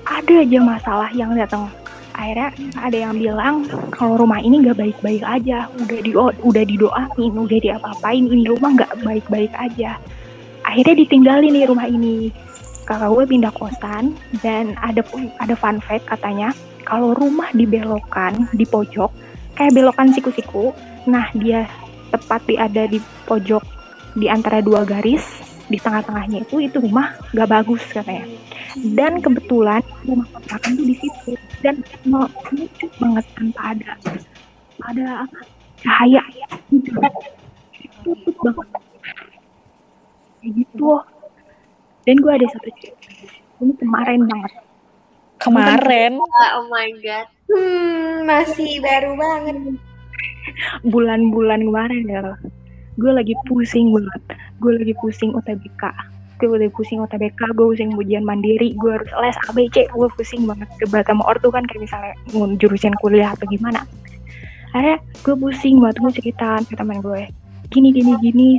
[0.07, 1.67] ada aja masalah yang datang.
[2.15, 3.55] Akhirnya ada yang bilang
[3.95, 5.67] kalau rumah ini nggak baik-baik aja.
[5.79, 8.23] Udah di udah didoain udah diapa-apain.
[8.27, 9.99] Ini rumah nggak baik-baik aja.
[10.63, 12.31] Akhirnya ditinggalin nih rumah ini.
[12.89, 15.05] Kakak gue pindah kosan dan ada
[15.37, 16.49] ada fun fact katanya
[16.89, 19.13] kalau rumah dibelokkan di pojok
[19.53, 20.73] kayak belokan siku-siku
[21.07, 21.69] Nah, dia
[22.09, 23.63] tepat di ada di pojok
[24.17, 25.21] di antara dua garis
[25.69, 28.25] di tengah-tengahnya itu itu rumah gak bagus katanya.
[28.75, 31.31] Dan kebetulan rumah kontrakan tuh di situ.
[31.61, 31.83] Dan
[32.51, 33.91] lucu banget tanpa ada
[34.89, 35.39] ada apa
[35.85, 36.23] cahaya.
[38.01, 38.67] Tutup banget.
[40.39, 40.91] Kayak gitu.
[42.07, 43.07] Dan gue ada satu cerita
[43.59, 44.53] ini kemarin banget.
[45.39, 46.13] Kemarin?
[46.19, 47.27] Oh my god.
[47.51, 49.57] Hmm masih baru banget
[50.93, 52.21] bulan-bulan kemarin ya.
[52.99, 54.23] Gue lagi pusing banget.
[54.59, 55.83] Gue lagi pusing UTBK
[56.39, 60.71] gue udah pusing UTBK gue pusing ujian mandiri gue harus les ABC gue pusing banget
[60.79, 62.15] debat sama ortu kan kayak misalnya
[62.55, 63.83] jurusan kuliah atau gimana.
[64.71, 67.27] Akhirnya gue pusing banget gue cerita ke teman gue
[67.75, 68.49] gini gini gini.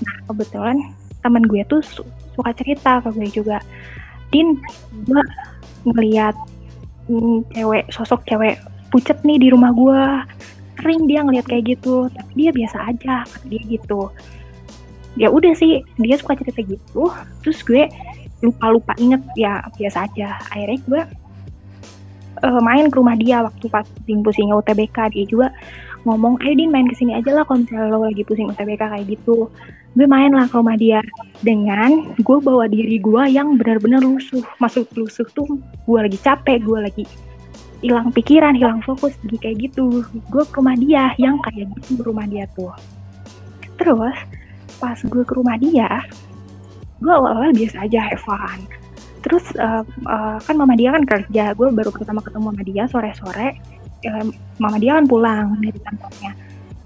[0.00, 0.76] Nah kebetulan
[1.20, 3.60] teman gue tuh su suka cerita ke gue juga.
[4.32, 4.56] Din
[5.04, 5.22] gue
[5.84, 6.34] ngeliat
[7.12, 8.56] mm, cewek sosok cewek
[8.88, 10.02] pucet nih di rumah gue
[10.86, 12.06] sering dia ngeliat kayak gitu.
[12.14, 14.06] Tapi dia biasa aja kata dia gitu.
[15.18, 17.10] Ya udah sih dia suka cerita gitu.
[17.42, 17.90] Terus gue
[18.46, 20.38] lupa lupa inget ya biasa aja.
[20.54, 21.02] Akhirnya gue
[22.46, 25.50] eh, main ke rumah dia waktu pas pusing-pusingnya UTBK dia juga
[26.06, 29.06] ngomong ayo Din main ke sini aja lah kalau misalnya lo lagi pusing UTBK kayak
[29.10, 29.50] gitu.
[29.98, 31.02] Gue main lah ke rumah dia.
[31.42, 34.46] Dengan gue bawa diri gue yang benar-benar lusuh.
[34.62, 37.04] Masuk lusuh tuh gue lagi capek gue lagi
[37.84, 40.04] hilang pikiran hilang fokus jadi kayak gitu.
[40.32, 42.72] Gue ke rumah dia yang kayak gitu ke rumah dia tuh.
[43.76, 44.16] Terus
[44.76, 46.04] pas gue ke rumah dia
[47.00, 48.60] gue awal-awal biasa aja have fun.
[49.20, 53.48] Terus uh, uh, kan mama dia kan kerja gue baru pertama ketemu sama dia sore-sore
[54.06, 56.32] uh, mama dia kan pulang dari kantornya.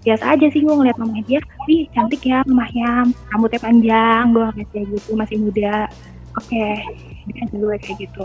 [0.00, 4.70] Biasa aja sih gue ngeliat mama dia wih cantik ya mamahnya rambutnya panjang gue ngeliat
[4.72, 5.86] kayak gitu masih muda.
[6.38, 6.58] Oke
[7.26, 7.46] okay.
[7.54, 8.24] gue kayak gitu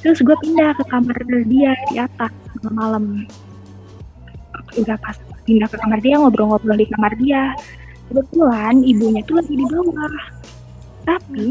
[0.00, 2.32] terus gue pindah ke kamar dia di atas
[2.62, 3.26] malam.
[4.78, 7.54] Udah pas pindah ke kamar dia ngobrol-ngobrol di kamar dia.
[8.08, 10.14] Kebetulan ibunya tuh lagi di bawah.
[11.04, 11.46] Tapi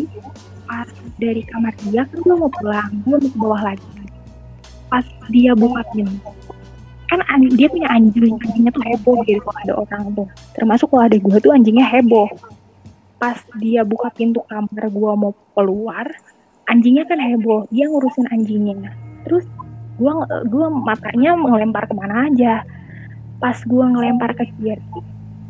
[0.68, 3.92] pas dari kamar dia kan gue mau pulang gue mau ke bawah lagi.
[4.88, 6.32] Pas dia buka pintu
[7.08, 7.24] kan
[7.56, 10.28] dia punya anjing anjingnya tuh heboh gitu kalau ada orang tuh.
[10.60, 12.28] Termasuk kalau ada gue tuh anjingnya heboh.
[13.18, 16.06] Pas dia buka pintu kamar gue mau keluar
[16.68, 18.92] anjingnya kan heboh dia ngurusin anjingnya.
[19.28, 19.48] Terus
[19.98, 20.14] gue
[20.52, 22.64] gua matanya ngelempar ke mana aja.
[23.42, 24.84] Pas gue ngelempar ke kiri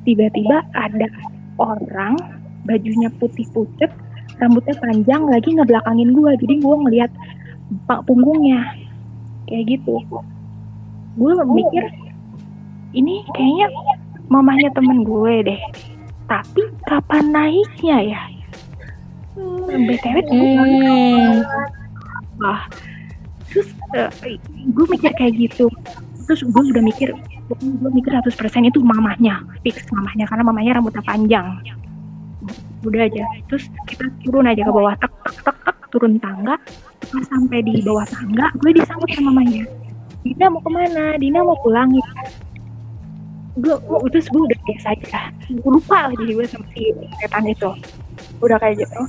[0.07, 1.07] tiba-tiba ada
[1.59, 2.15] orang
[2.63, 3.91] bajunya putih pucet
[4.39, 7.11] rambutnya panjang lagi ngebelakangin gue jadi gue ngeliat
[8.07, 8.61] punggungnya.
[9.49, 9.99] Kayak gitu.
[11.17, 11.83] Gue mikir
[12.95, 13.67] ini kayaknya
[14.29, 15.61] mamanya temen gue deh.
[16.27, 18.21] Tapi kapan naiknya ya
[19.67, 21.37] btw hmm.
[22.41, 22.61] wah.
[23.47, 24.11] Terus uh,
[24.73, 25.71] gue mikir kayak gitu.
[26.27, 27.09] Terus gue udah mikir
[27.47, 28.35] gue mikir 100%
[28.67, 31.47] itu mamahnya fix mamahnya karena mamahnya rambutnya panjang.
[32.83, 33.23] Udah aja.
[33.47, 36.59] Terus kita turun aja ke bawah tek tek tek tek turun tangga.
[37.07, 39.63] Pas sampai di bawah tangga gue disambut sama mamanya
[40.27, 41.15] Dina mau ke mana?
[41.15, 41.87] Dina mau pulang.
[41.95, 42.11] Gitu
[43.57, 43.73] gue
[44.13, 45.21] terus gue udah biasa aja.
[45.49, 47.71] Gue lupa lagi gue sama si setan itu
[48.41, 49.01] udah kayak gitu.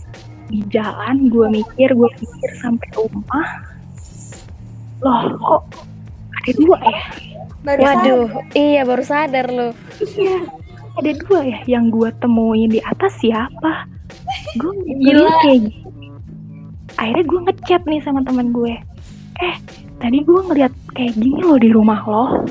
[0.49, 3.49] Di jalan gue mikir gue pikir sampai rumah.
[5.05, 5.63] Loh kok
[6.33, 7.03] ada dua ya?
[7.59, 8.57] Baru waduh sadar.
[8.57, 9.69] iya baru sadar lo
[10.17, 10.39] iya.
[10.99, 13.87] Ada dua ya yang gue temuin di atas siapa?
[14.59, 15.31] Gue gila.
[15.45, 15.89] kayak gitu.
[16.99, 18.75] akhirnya gue ngechat nih sama teman gue.
[19.39, 19.55] Eh
[20.03, 22.43] tadi gue ngeliat kayak gini loh di rumah lo.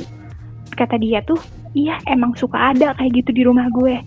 [0.77, 1.41] Kata dia tuh
[1.75, 3.99] iya emang suka ada kayak gitu di rumah gue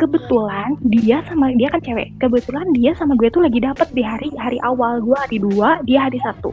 [0.00, 2.08] kebetulan dia sama dia kan cewek.
[2.16, 6.08] Kebetulan dia sama gue tuh lagi dapet di hari hari awal gue hari dua dia
[6.08, 6.50] hari satu.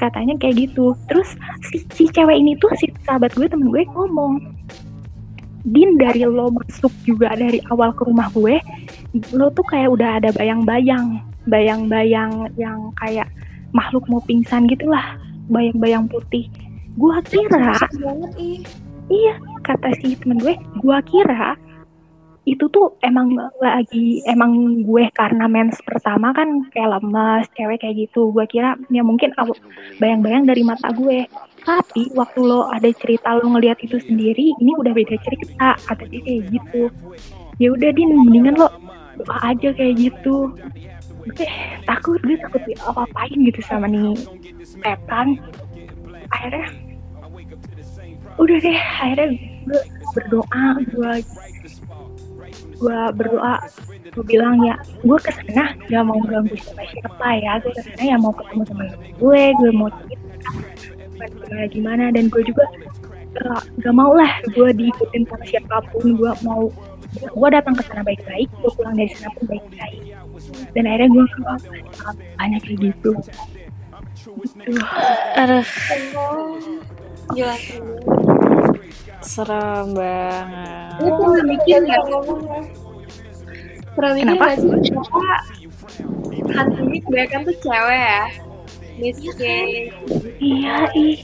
[0.00, 0.96] Katanya kayak gitu.
[1.12, 1.36] Terus
[1.68, 4.40] si, si cewek ini tuh si sahabat gue temen gue ngomong
[5.66, 8.62] Din dari lo masuk juga dari awal ke rumah gue
[9.34, 11.18] lo tuh kayak udah ada bayang-bayang
[11.50, 13.26] bayang-bayang yang kayak
[13.74, 15.18] makhluk mau pingsan gitulah
[15.50, 16.46] bayang-bayang putih.
[16.94, 17.74] Gue kira
[19.10, 19.34] iya
[19.66, 21.58] kata si temen gue gue kira
[22.46, 28.30] itu tuh emang lagi emang gue karena mens pertama kan kayak lemes cewek kayak gitu.
[28.30, 29.34] Gue kira ya mungkin
[29.98, 31.26] bayang-bayang dari mata gue.
[31.66, 35.74] Tapi waktu lo ada cerita lo ngelihat itu sendiri ini udah beda cerita.
[35.74, 36.82] Kata dia kayak gitu.
[37.58, 38.70] Ya udah din mendingan lo
[39.18, 40.54] doa aja kayak gitu.
[41.26, 41.46] Gue
[41.82, 44.14] takut gue takut apa apain gitu sama nih
[44.62, 45.34] setan.
[46.30, 46.70] Akhirnya
[48.38, 49.26] udah deh akhirnya
[49.66, 49.80] gue
[50.14, 51.12] berdoa gue
[52.76, 53.56] gue berdoa
[54.12, 58.02] gue bilang ya gue ke sana gak mau ganggu siapa siapa ya gue ke sana
[58.04, 58.86] ya mau ketemu teman
[59.16, 60.50] gue gue mau cerita
[61.16, 62.04] gimana gimana.
[62.12, 62.64] Dan gue juga
[63.44, 66.16] uh, gak mau lah gue diikutin sama siapa pun.
[66.16, 66.68] Gue mau
[67.16, 70.02] gue datang ke sana baik-baik gue pulang dari sana pun baik-baik.
[70.76, 71.60] Dan akhirnya gue keluar
[72.36, 73.12] banyak kayak gitu.
[73.16, 74.72] Gitu.
[75.36, 75.62] aduh
[79.24, 81.00] Serem banget.
[81.02, 82.02] Lu pernah mikir nggak?
[83.96, 85.20] Pernah mikir nggak sih kenapa
[86.52, 88.24] hantunya kebanyakan tuh cewek ya?
[88.96, 89.42] Miss K.
[90.40, 91.18] Iya, ih.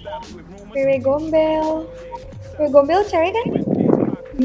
[0.72, 1.88] Wewe gombel.
[2.61, 3.46] Wewe gombel cewek kan?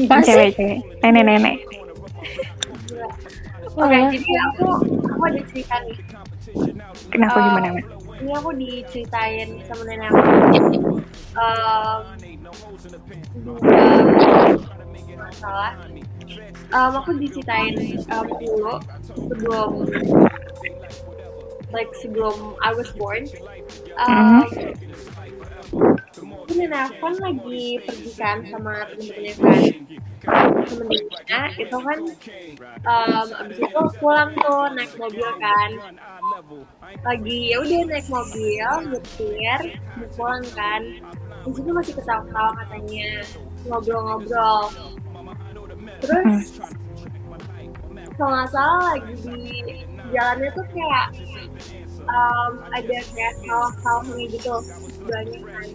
[0.08, 0.80] Pas cewek, cewek.
[1.04, 1.56] Nenek-nenek.
[3.78, 4.66] Oke, okay, jadi aku
[5.06, 5.98] aku ada cerita nih.
[7.14, 7.86] Kenapa uh, gimana, Mbak?
[8.18, 10.24] Ini aku diceritain sama nenek aku.
[11.38, 12.00] Um,
[15.18, 15.72] masalah.
[16.72, 17.76] Um, aku diceritain
[18.12, 19.70] um, dulu sebelum
[21.72, 23.28] like sebelum I was born.
[24.00, 24.44] Um,
[26.48, 29.62] ini nelfon lagi pergi kan sama temen-temennya kan.
[30.64, 32.00] Temennya itu kan
[32.88, 35.70] um, abis itu pulang tuh naik mobil kan.
[37.04, 39.60] Lagi ya udah naik mobil nyetir
[40.16, 40.82] pulang kan
[41.46, 43.06] di situ masih ketawa-ketawa katanya
[43.66, 44.62] ngobrol-ngobrol.
[45.98, 46.60] Terus
[48.18, 49.38] kalau nggak salah lagi di
[50.10, 51.06] jalannya tuh kayak
[52.08, 54.54] um, ada kayak sawah-sawahnya gitu
[55.06, 55.68] banyak kan.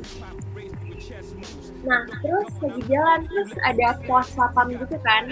[1.83, 5.23] Nah terus lagi jalan terus ada pos sapam gitu kan.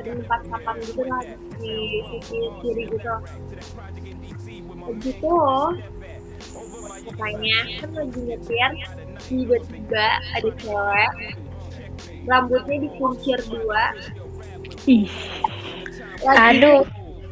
[0.00, 1.22] Ada tempat sapam gitu lah
[1.60, 1.76] di
[2.08, 3.14] sisi kiri gitu.
[4.84, 5.36] Begitu
[7.04, 8.72] katanya kan lagi nyetir
[9.26, 11.12] tiba-tiba ada cewek
[12.24, 13.92] rambutnya dikuncir dua.
[14.88, 15.08] Ih,
[16.24, 16.82] lagi Aduh,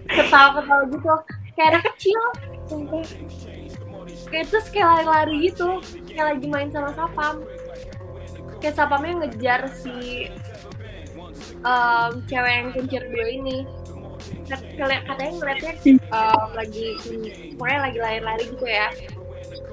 [0.08, 1.14] ketawa-ketawa gitu.
[1.56, 2.20] Kayak anak kecil
[2.68, 3.04] sumpah.
[4.32, 5.68] Kayak terus kayak lari-lari gitu
[6.08, 7.44] kayak lagi main sama sapam.
[8.60, 10.28] Kayak sapamnya ngejar si
[11.64, 13.58] em, cewek yang kencir dua ini.
[14.48, 16.86] Katanya ngeliatnya em, lagi
[17.56, 18.88] pokoknya lagi lari-lari gitu ya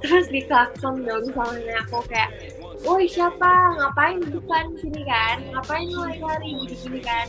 [0.01, 2.31] terus di klakson dong misalnya aku kayak
[2.79, 3.75] Woi siapa?
[3.75, 5.43] Ngapain di depan sini kan?
[5.51, 7.27] Ngapain lu lari-lari di sini kan?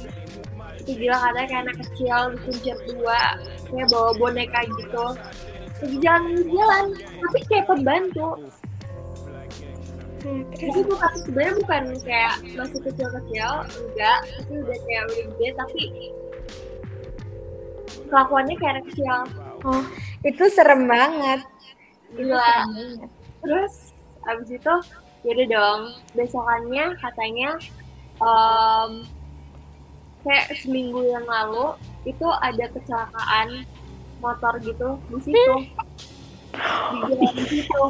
[0.78, 3.35] Itu gila katanya kayak anak kecil dikuncir dua
[3.66, 5.06] kayak bawa boneka gitu
[5.80, 8.30] lagi jalan-jalan tapi kayak pembantu
[10.52, 15.83] jadi bukan sebenarnya bukan kayak masih kecil-kecil enggak tapi udah kayak udah gede tapi
[18.12, 19.18] kelakuannya kayak anak kecil
[19.61, 19.85] Oh,
[20.24, 21.44] itu serem banget.
[22.14, 22.66] Gila
[23.40, 23.94] terus
[24.29, 24.75] abis itu
[25.25, 25.81] yaudah dong.
[26.16, 27.51] Besokannya katanya
[28.20, 28.90] em,
[30.25, 31.77] kayak seminggu yang lalu
[32.09, 33.64] itu ada kecelakaan
[34.20, 35.55] motor gitu di situ.
[37.09, 37.81] Di jalan situ.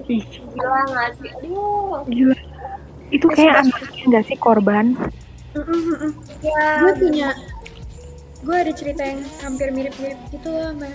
[0.55, 1.31] Gila nggak sih?
[1.43, 2.03] Aduh.
[2.07, 2.39] Gila.
[3.11, 4.95] Itu kayak anaknya nggak sih korban?
[6.47, 7.35] ya Gue punya,
[8.41, 10.89] gue ada cerita yang hampir mirip-mirip gitu loh sama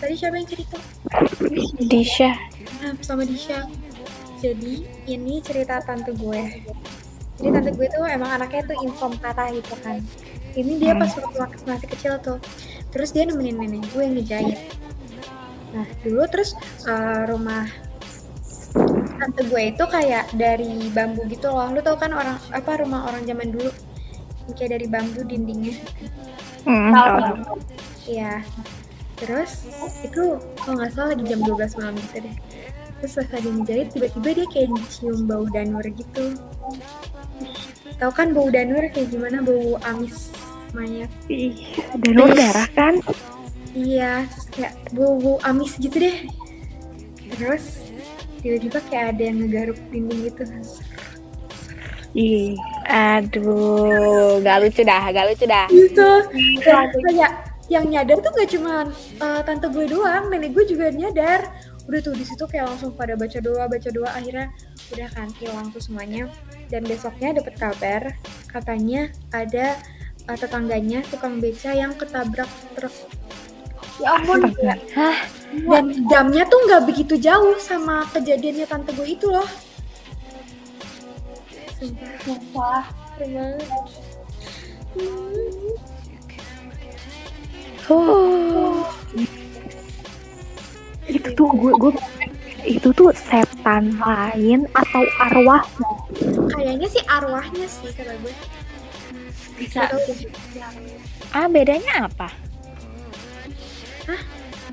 [0.00, 0.78] tadi siapa yang cerita?
[1.76, 2.32] Disha.
[2.80, 3.68] Nah, sama Disha.
[4.40, 6.42] Jadi ini cerita tante gue.
[7.36, 10.00] Jadi tante gue tuh emang anaknya tuh inform kata gitu kan.
[10.56, 12.40] Ini dia pas waktu masih kecil tuh.
[12.92, 14.60] Terus dia nemenin nenek gue yang ngejahit.
[15.76, 16.56] Nah dulu terus
[16.88, 17.68] eh, rumah
[19.20, 21.68] tante gue itu kayak dari bambu gitu loh.
[21.76, 23.68] Lu tau kan orang apa rumah orang zaman dulu
[24.56, 25.76] kayak dari bambu dindingnya.
[26.66, 26.92] Hmm.
[28.04, 28.42] Iya.
[29.16, 29.64] Terus
[30.04, 32.36] itu kalau nggak salah lagi jam 12 malam gitu deh.
[33.00, 36.24] Terus pas lagi ngejahit tiba-tiba dia kayak cium bau danur gitu.
[37.96, 40.34] Tahu kan bau danur kayak gimana bau amis
[40.76, 41.08] mayat.
[41.32, 41.56] Ih,
[42.02, 42.94] dan darah kan?
[43.76, 46.28] Iya, terus kayak bau-bau amis gitu deh.
[47.36, 47.84] Terus
[48.40, 50.44] tiba-tiba kayak ada yang ngegaruk dinding gitu.
[52.16, 52.56] Ih,
[52.88, 55.66] Aduh, gak lucu dah, gak lucu dah.
[55.68, 56.10] Gitu.
[56.64, 57.32] Dan kayak
[57.68, 58.88] yang nyadar tuh gak cuma
[59.20, 61.44] eh, tante gue doang, nenek gue juga nyadar.
[61.86, 64.50] Udah tuh di situ kayak langsung pada baca doa, baca doa akhirnya
[64.96, 66.32] udah kan hilang tuh semuanya.
[66.72, 68.16] Dan besoknya dapet kabar
[68.48, 69.76] katanya ada
[70.24, 72.94] eh, tetangganya tukang beca yang ketabrak truk
[73.96, 75.08] ya ampun astaga.
[75.56, 79.46] dan jamnya tuh nggak begitu jauh sama kejadiannya tante gue itu loh.
[81.76, 82.84] Sumpah, sumpah.
[87.86, 88.82] Huh.
[91.06, 91.92] itu tuh gue gue
[92.66, 95.62] itu tuh setan lain atau arwah
[96.50, 98.34] Kayaknya sih arwahnya sih kata gue.
[99.60, 99.86] bisa
[101.30, 102.32] Ah, bedanya apa?
[104.08, 104.20] Hah?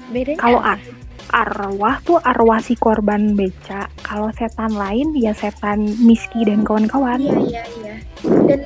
[0.10, 1.03] Bedanya kalau apa?
[1.32, 3.88] Ar- arwah tuh arwah si korban beca.
[4.04, 7.22] Kalau setan lain ya setan miski dan kawan-kawan.
[7.22, 7.96] Iya iya iya.
[8.24, 8.60] Dan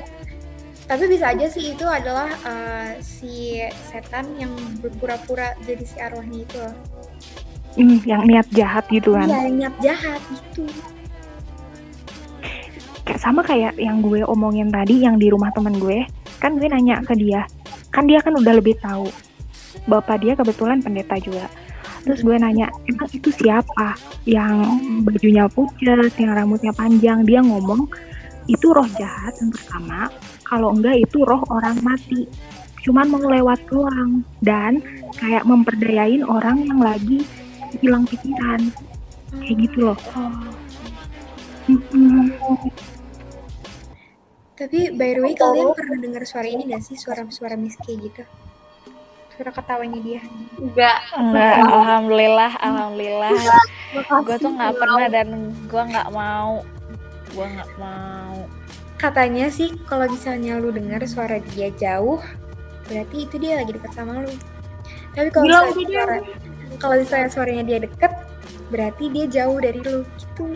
[0.88, 3.60] tapi bisa aja sih itu adalah eh, si
[3.92, 4.50] setan yang
[4.80, 6.74] berpura-pura jadi si arwahnya itu loh.
[7.78, 9.28] Hmm, yang niat jahat gitu kan?
[9.28, 10.66] Iya, niat jahat gitu.
[13.20, 16.08] Sama kayak yang gue omongin tadi yang di rumah temen gue.
[16.40, 17.44] Kan gue nanya ke dia.
[17.92, 19.06] Kan dia kan udah lebih tahu.
[19.88, 21.48] Bapak dia kebetulan pendeta juga
[22.04, 27.24] terus gue nanya emang itu siapa yang bajunya pucat yang rambutnya panjang?
[27.24, 27.88] Dia ngomong
[28.48, 30.08] itu roh jahat yang pertama.
[30.42, 32.24] Kalau enggak itu roh orang mati.
[32.80, 34.24] Cuman mau lewat doang.
[34.40, 34.80] Dan
[35.20, 37.20] kayak memperdayain orang yang lagi
[37.84, 38.72] hilang pikiran.
[39.44, 39.98] Kayak gitu loh.
[41.68, 42.32] Mm-mm.
[44.56, 46.96] Tapi by the way kalian pernah dengar suara ini gak sih?
[46.96, 48.24] Suara-suara miski gitu?
[49.38, 50.20] Suara ketawanya dia.
[50.58, 53.30] enggak Enggak, alhamdulillah, alhamdulillah.
[54.26, 56.66] Gue tuh nggak pernah dan gue nggak mau.
[57.28, 58.48] gue nggak mau
[58.98, 62.18] Katanya sih kalau misalnya lu dengar suara dia jauh,
[62.90, 64.34] berarti itu dia lagi dekat sama lu.
[65.14, 66.16] Tapi kalau misalnya suara,
[66.82, 68.12] kalau misalnya suaranya dia deket,
[68.74, 70.50] berarti dia jauh dari lu gitu.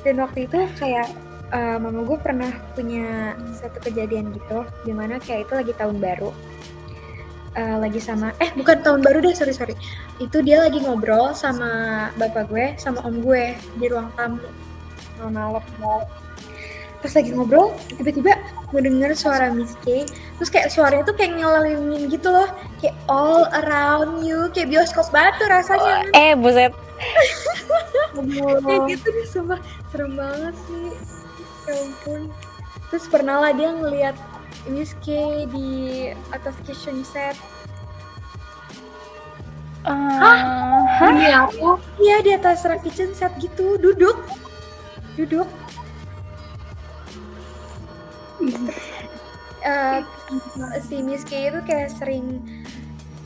[0.00, 1.12] Dan waktu itu kayak
[1.52, 6.32] eh, mama gue pernah punya satu kejadian gitu, di mana kayak itu lagi tahun baru.
[7.56, 9.72] Eh, lagi sama eh bukan tahun baru deh sorry sorry.
[10.20, 14.44] Itu dia lagi ngobrol sama bapak gue sama om gue di ruang tamu.
[15.16, 15.64] Malam
[17.00, 18.36] pas lagi ngobrol tiba-tiba
[18.68, 20.04] gue denger suara Miss K
[20.36, 22.44] terus kayak suaranya tuh kayak ngelilingin gitu loh.
[22.76, 26.04] Kayak all around you kayak bioskop batu rasanya.
[26.12, 26.76] Eh buset.
[28.12, 29.60] Kayak gitu deh sumpah.
[29.88, 30.92] Serem banget sih.
[31.64, 32.28] Ya ampun.
[32.92, 34.16] Terus pernah lah dia ngeliat
[34.70, 35.70] Miss K di
[36.34, 37.38] atas kitchen set
[39.86, 41.14] Hah?
[41.14, 43.78] Ini aku iya di atas rak kitchen set gitu.
[43.78, 44.18] Duduk.
[45.14, 45.48] Duduk.
[49.66, 49.98] Eh,
[50.78, 52.38] si Miss K itu kayak sering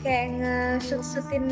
[0.01, 1.45] kayak ngesut-sutin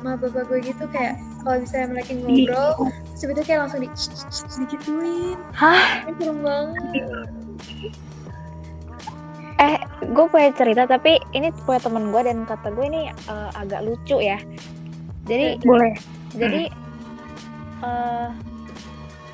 [0.00, 3.92] sama bapak gue gitu kayak kalau misalnya mereka ngobrol sebetulnya kayak langsung di
[4.64, 5.36] digituin.
[5.52, 6.08] Hah?
[6.08, 7.28] Ini serem banget
[9.54, 13.86] Eh, gue punya cerita tapi ini punya temen gue dan kata gue ini eh, agak
[13.86, 14.38] lucu ya.
[15.24, 15.94] Jadi, Boleh.
[16.36, 16.68] jadi
[17.84, 18.28] eh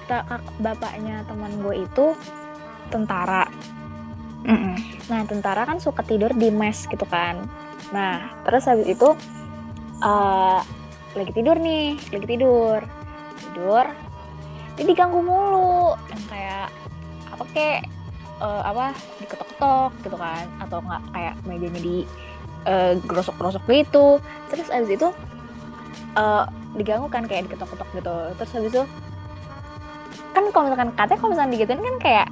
[0.06, 2.06] ta- kak- bapaknya teman gue itu
[2.92, 3.46] tentara.
[4.44, 4.76] Mm-mm.
[5.12, 7.44] Nah, tentara kan suka tidur di mes gitu kan.
[7.90, 9.08] Nah, terus habis itu
[10.00, 10.60] eh
[11.10, 12.78] lagi tidur nih, lagi tidur.
[13.40, 13.84] Tidur.
[14.78, 15.96] Dia diganggu mulu.
[16.12, 16.66] Yang kayak
[17.34, 17.80] apa kek
[18.40, 20.44] eh, apa diketok-ketok gitu kan.
[20.58, 21.96] Atau enggak kayak mejanya di
[22.64, 24.18] eh, gerosok-gerosok gitu.
[24.48, 25.08] Terus habis itu
[26.18, 28.16] eh diganggu kan kayak diketok-ketok gitu.
[28.40, 28.82] Terus habis itu
[30.30, 32.28] kan kalau misalkan katanya kalau misalkan digituin kan kayak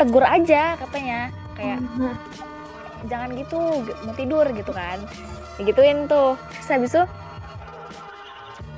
[0.00, 1.20] tegur aja katanya.
[1.52, 1.78] Kayak
[3.10, 3.58] jangan gitu
[4.08, 4.98] mau tidur gitu kan.
[5.60, 6.38] Digituin tuh.
[6.56, 7.04] Terus habis itu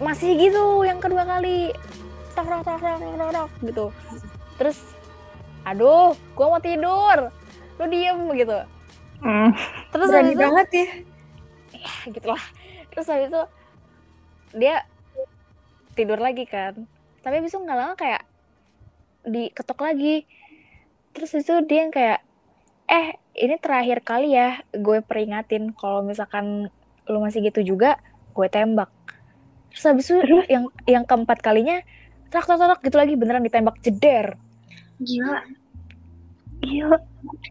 [0.03, 1.71] masih gitu yang kedua kali.
[2.35, 3.87] Tok tok tok tok tok, tok, tok, gitu.
[4.59, 4.79] Terus
[5.65, 7.33] aduh gua mau tidur.
[7.81, 8.59] Lu diem gitu.
[9.25, 9.57] Mm.
[9.89, 10.87] terus berani habis itu banget ya.
[11.81, 12.45] Ya gitu lah
[12.93, 13.43] terus habis itu
[14.55, 14.87] dia
[15.99, 16.87] tidur lagi kan.
[17.25, 18.23] Tapi habis itu nggak lama kayak
[19.27, 20.29] diketok lagi.
[21.17, 22.21] Terus habis itu dia yang kayak
[22.85, 26.69] eh ini terakhir kali ya gue peringatin kalau misalkan
[27.09, 27.99] lu masih gitu juga
[28.37, 28.93] gue tembak.
[29.75, 31.83] Terus habis itu yang yang keempat kalinya
[32.31, 34.39] tak tak tak gitu lagi beneran ditembak jeder
[35.03, 35.41] gila.
[36.63, 36.99] Gila.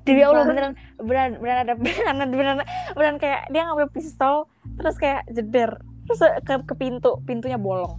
[0.08, 2.58] Demi Allah beneran beneran beneran ada beneran beneran
[2.94, 4.48] beneran kayak dia ngambil pistol
[4.80, 7.98] terus kayak jeder terus ke, ke pintu pintunya bolong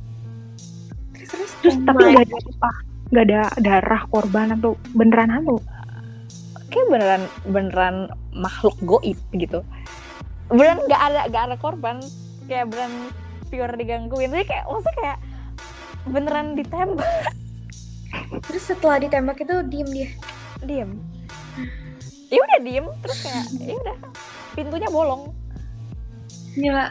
[1.15, 2.71] terus terus Terus Oh tapi nggak ada apa?
[3.15, 5.59] Nggak ada darah korban atau beneran hantu?
[6.75, 7.97] kayak beneran beneran
[8.35, 9.63] makhluk goib gitu
[10.51, 12.03] beneran nggak ada nggak ada korban
[12.51, 12.95] kayak beneran
[13.47, 15.19] pure digangguin jadi kayak maksudnya kayak
[16.11, 17.31] beneran ditembak
[18.45, 20.09] terus setelah ditembak itu diem dia.
[20.65, 20.91] Diem.
[22.33, 23.97] Ya udah diem terus kayak ya udah.
[24.55, 25.35] Pintunya bolong.
[26.55, 26.87] Gila.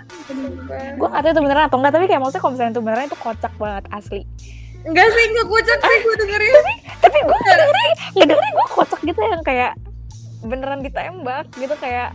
[0.99, 3.19] gue nggak tahu itu beneran atau enggak tapi kayak maksudnya kalau misalnya itu beneran itu
[3.19, 4.21] kocak banget asli.
[4.83, 6.53] Enggak sih enggak kocak sih gue dengerin.
[6.99, 7.91] Tapi gue dengerin.
[8.19, 9.73] Dengerin gue kocak gitu yang kayak
[10.43, 12.11] beneran ditembak gitu kayak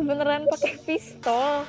[0.00, 1.68] beneran pakai pistol.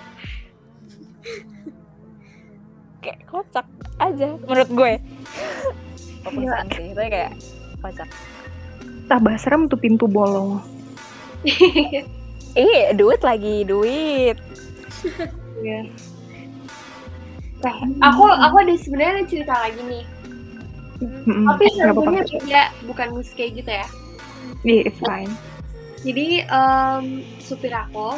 [3.04, 3.68] Kayak kocak
[4.00, 4.92] aja menurut gue
[6.26, 7.32] Walaupun serem sih tapi kayak
[7.80, 8.10] kocak
[9.10, 10.62] Tambah serem tuh pintu bolong.
[12.54, 14.38] iya duit lagi duit
[18.00, 20.04] Aku aku ada sebenarnya cerita lagi nih.
[21.00, 21.48] Mm-mm.
[21.48, 23.88] Tapi sebenarnya beda, bukan mus kayak gitu ya.
[24.64, 25.32] Iya, it's fine.
[26.04, 27.04] Jadi em,
[27.44, 28.16] supir aku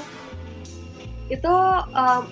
[1.33, 1.55] itu
[1.93, 2.23] em,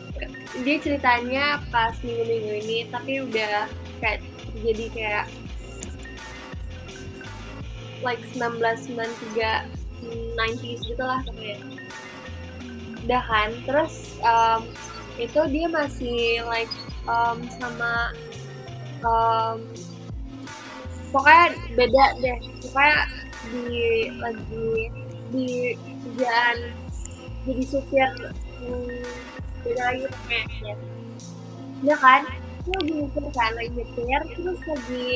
[0.62, 3.66] dia ceritanya pas minggu-minggu ini, tapi udah
[4.02, 4.22] kayak
[4.62, 5.26] jadi kayak
[8.06, 9.68] like 1993
[10.36, 11.58] 90s gitu lah pokoknya.
[13.04, 14.62] Udah kan, terus em,
[15.20, 16.72] itu dia masih like
[17.08, 18.16] em, sama
[19.04, 19.58] em,
[21.10, 22.98] pokoknya beda deh pokoknya
[23.50, 23.70] di
[24.22, 24.70] lagi
[25.34, 25.48] di
[26.06, 26.58] kerjaan
[27.50, 28.10] jadi supir
[28.62, 29.06] hmm,
[29.66, 30.76] beda lagi pokoknya ya.
[31.82, 32.22] ya kan
[32.66, 35.14] dia lagi nyetir kan lagi nyetir terus lagi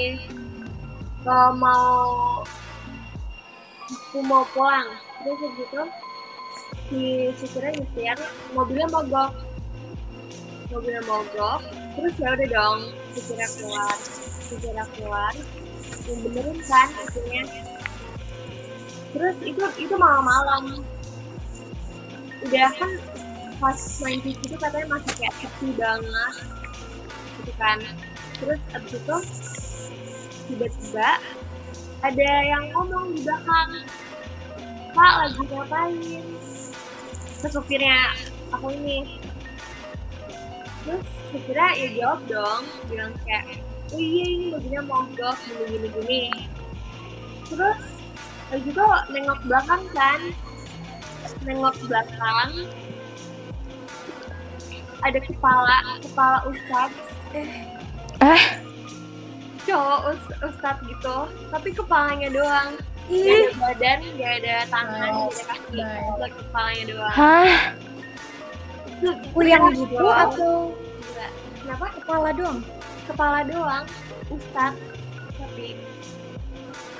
[1.29, 2.41] uh, mau
[4.13, 4.93] aku mau pulang.
[5.25, 5.81] Terus gitu
[6.85, 8.17] si supirnya nyetir
[8.53, 9.33] mobilnya mogok.
[10.69, 11.65] Mobilnya mogok.
[11.97, 12.79] Terus ya udah dong
[13.17, 13.97] supirnya keluar.
[14.45, 15.33] Segera keluar.
[16.05, 17.43] Yang benerin kan akhirnya
[19.17, 20.85] terus itu itu malam-malam.
[22.45, 22.91] Udah kan
[23.57, 26.35] pas main TV itu katanya masih kayak happy banget.
[27.41, 27.81] Gitu kan.
[28.37, 29.17] Terus abis itu
[30.53, 31.09] tiba-tiba
[32.05, 33.89] ada yang ngomong di belakang
[34.93, 36.25] pak lagi ngapain?
[37.41, 38.13] Ke supirnya
[38.53, 39.19] aku ini.
[40.85, 43.57] Terus supirnya ya jawab dong bilang kayak
[43.89, 46.21] oh iya ini bajunya mogok gini gini gini
[47.45, 47.77] terus
[48.49, 50.21] habis itu nengok belakang kan.
[51.43, 52.49] Nengok belakang.
[55.03, 56.95] Ada kepala kepala ustadz
[58.23, 58.39] Ah.
[59.67, 61.17] cowok us- ustadz gitu.
[61.51, 67.13] Tapi kepalanya doang Gak ada badan, gak ada tangan, gak ada kaki, cuma kepalanya doang.
[67.13, 67.53] Hah?
[69.35, 70.31] Kuyang gitu Doang.
[70.31, 70.53] atau
[71.03, 71.27] Gila.
[71.59, 71.85] Kenapa?
[71.99, 72.59] kepala doang?
[73.03, 73.85] Kepala doang,
[74.31, 74.79] ustadz.
[75.35, 75.67] Tapi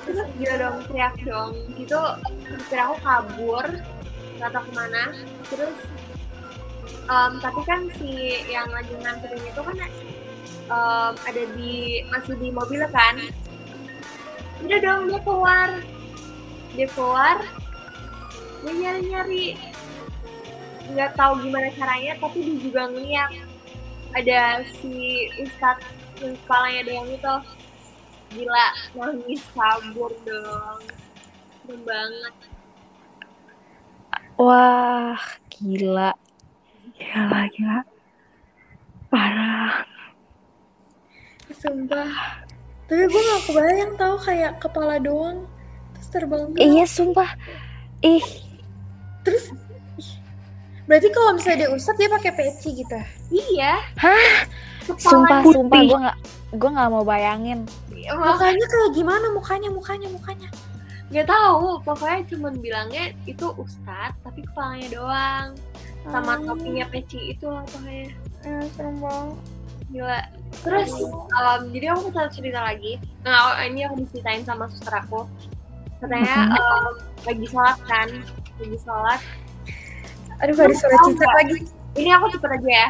[0.04, 1.96] terus dia dong teriak dong gitu
[2.44, 3.66] supir aku kabur
[4.36, 5.04] nggak tahu ke mana
[5.48, 5.76] terus
[7.08, 12.84] em, tapi kan si yang lagi nganterin itu kan em, ada di masih di mobil
[12.92, 13.16] kan
[14.62, 15.70] udah dong dia keluar
[16.78, 17.38] dia keluar
[18.62, 19.46] dia nyari nyari
[20.94, 23.32] nggak tahu gimana caranya tapi dia juga ngeliat
[24.14, 25.82] ada si ustadz
[26.22, 27.36] yang kepalanya doang itu
[28.34, 30.82] gila nangis kabur dong
[31.66, 32.36] serem banget
[34.34, 35.22] Wah,
[35.54, 36.18] gila.
[36.98, 37.80] Gila, gila.
[39.14, 39.86] Parah.
[41.54, 42.42] Sumpah.
[42.84, 45.48] Tapi gue gak kebayang tau kayak kepala doang.
[45.94, 46.60] Terus terbang doang.
[46.60, 47.30] Iya, sumpah.
[48.00, 48.26] Ih,
[49.24, 49.56] Terus
[49.96, 50.12] ih,
[50.84, 53.00] berarti kalau misalnya dia ustadz dia pakai peci gitu.
[53.32, 54.44] iya Hah?
[54.84, 55.56] kepalanya sumpah, putih.
[55.56, 56.18] sumpah gue nggak
[56.54, 57.60] gue nggak mau bayangin.
[58.04, 60.50] Mukanya kayak gimana mukanya mukanya mukanya.
[61.08, 65.48] nggak tahu pokoknya cuman bilangnya itu ustadz tapi kepalanya doang
[66.04, 66.52] sama Oh.
[66.52, 68.12] topinya peci itu lah pokoknya
[68.44, 69.38] Eh, serem banget.
[69.94, 70.20] Gila.
[70.66, 72.98] Terus em, jadi aku mau satu cerita lagi.
[73.22, 75.30] Nah ini aku diceritain sama suster aku.
[76.02, 76.92] Katanya em,
[77.30, 78.10] lagi sholat kan?
[78.58, 79.22] Lagi sholat.
[80.42, 81.58] Aduh disuruh Tahu cinta lagi.
[81.96, 82.90] ini aku cepet aja ya.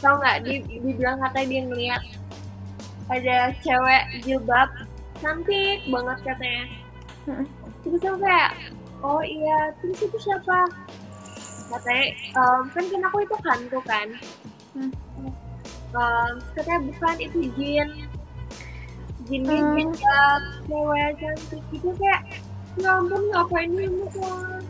[0.00, 0.36] Tau nggak?
[0.48, 2.02] Di dibilang katanya dia ngeliat
[3.08, 4.68] ada cewek jilbab
[5.20, 6.64] cantik banget katanya.
[7.84, 8.50] Terus aku kayak
[9.04, 9.76] oh iya.
[9.84, 10.64] Terus itu siapa?
[11.68, 14.08] Katanya em, kan kan aku itu hantu kan.
[14.72, 14.92] Hmm.
[15.88, 17.88] Em, terus katanya bukan itu jin
[19.28, 19.72] jin Hmm.
[19.76, 22.22] jilbab cewek cantik gitu kayak
[22.78, 24.64] ya ampun ngapain ini sholat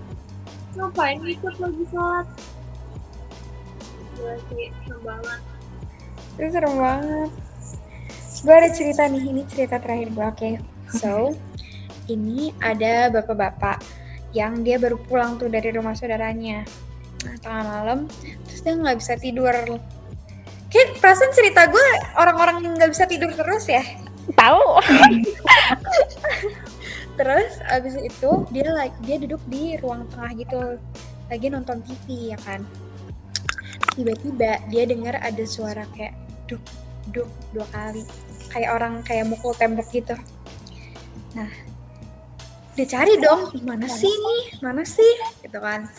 [0.79, 2.27] ngapain ikut lagi sholat
[4.19, 5.41] Gila sih, serem banget
[6.39, 7.31] Itu serem banget.
[8.47, 10.51] Gue ada cerita nih, ini cerita terakhir gue, oke.
[10.95, 11.35] So,
[12.07, 13.83] ini ada bapak-bapak
[14.31, 16.63] yang dia baru pulang tuh dari rumah saudaranya.
[17.27, 17.99] Nah, tengah malam,
[18.47, 19.55] terus dia nggak bisa tidur.
[20.79, 23.83] Kayak perasaan cerita gue orang-orang yang nggak bisa tidur terus ya.
[24.31, 24.79] Tahu?
[27.19, 30.79] Terus abis itu dia like dia duduk di ruang tengah gitu,
[31.27, 32.63] lagi nonton TV ya kan.
[33.99, 36.15] Tiba-tiba dia dengar ada suara kayak
[36.47, 36.63] duk
[37.11, 38.07] duk dua kali,
[38.55, 40.15] kayak orang kayak mukul tembok gitu.
[41.35, 41.51] Nah,
[42.79, 45.11] dia cari dong, mana sih nih, mana sih,
[45.43, 45.91] gitu kan.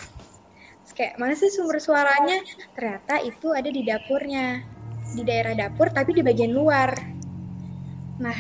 [1.00, 2.44] Kayak mana sih sumber suaranya?
[2.76, 4.68] Ternyata itu ada di dapurnya,
[5.16, 6.92] di daerah dapur tapi di bagian luar.
[8.20, 8.36] Nah,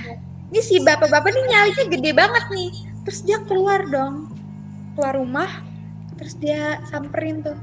[0.49, 2.71] ini si bapak-bapak nih nyalinya gede banget nih
[3.05, 4.33] terus dia keluar dong
[4.97, 5.49] keluar rumah
[6.17, 7.55] terus dia samperin tuh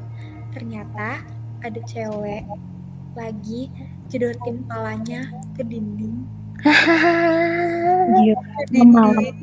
[0.54, 1.20] ternyata
[1.60, 2.46] ada cewek
[3.18, 3.68] lagi
[4.06, 5.28] jedotin palanya
[5.58, 6.24] ke dinding
[8.72, 9.34] dinding.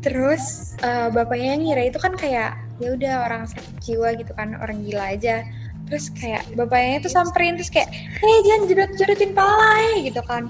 [0.00, 4.56] terus eh, bapaknya yang ngira itu kan kayak ya udah orang sakit jiwa gitu kan
[4.56, 5.44] orang gila aja.
[5.86, 10.48] Terus kayak bapaknya itu samperin terus kayak hei jangan jedot jedotin pala eh," gitu kan.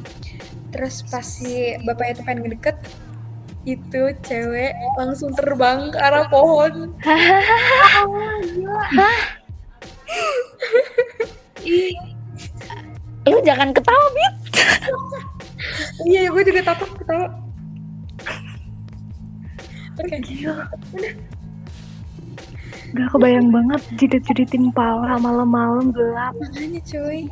[0.71, 2.77] Terus pas si bapaknya itu pengen ngedeket
[3.69, 6.97] itu cewek langsung terbang ke arah pohon.
[8.01, 9.13] Oh gila
[11.61, 11.95] ih
[13.29, 14.35] Lu jangan ketawa, Bit.
[16.09, 17.29] iya gue juga takut ketawa.
[20.01, 20.17] Oke
[22.91, 26.35] Gak kebayang banget jidat-jidatin pala malam-malam gelap.
[26.39, 27.31] makanya cuy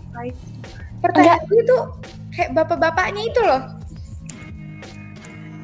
[0.99, 1.83] pertanyaan gue tuh
[2.35, 3.63] kayak bapak-bapaknya itu loh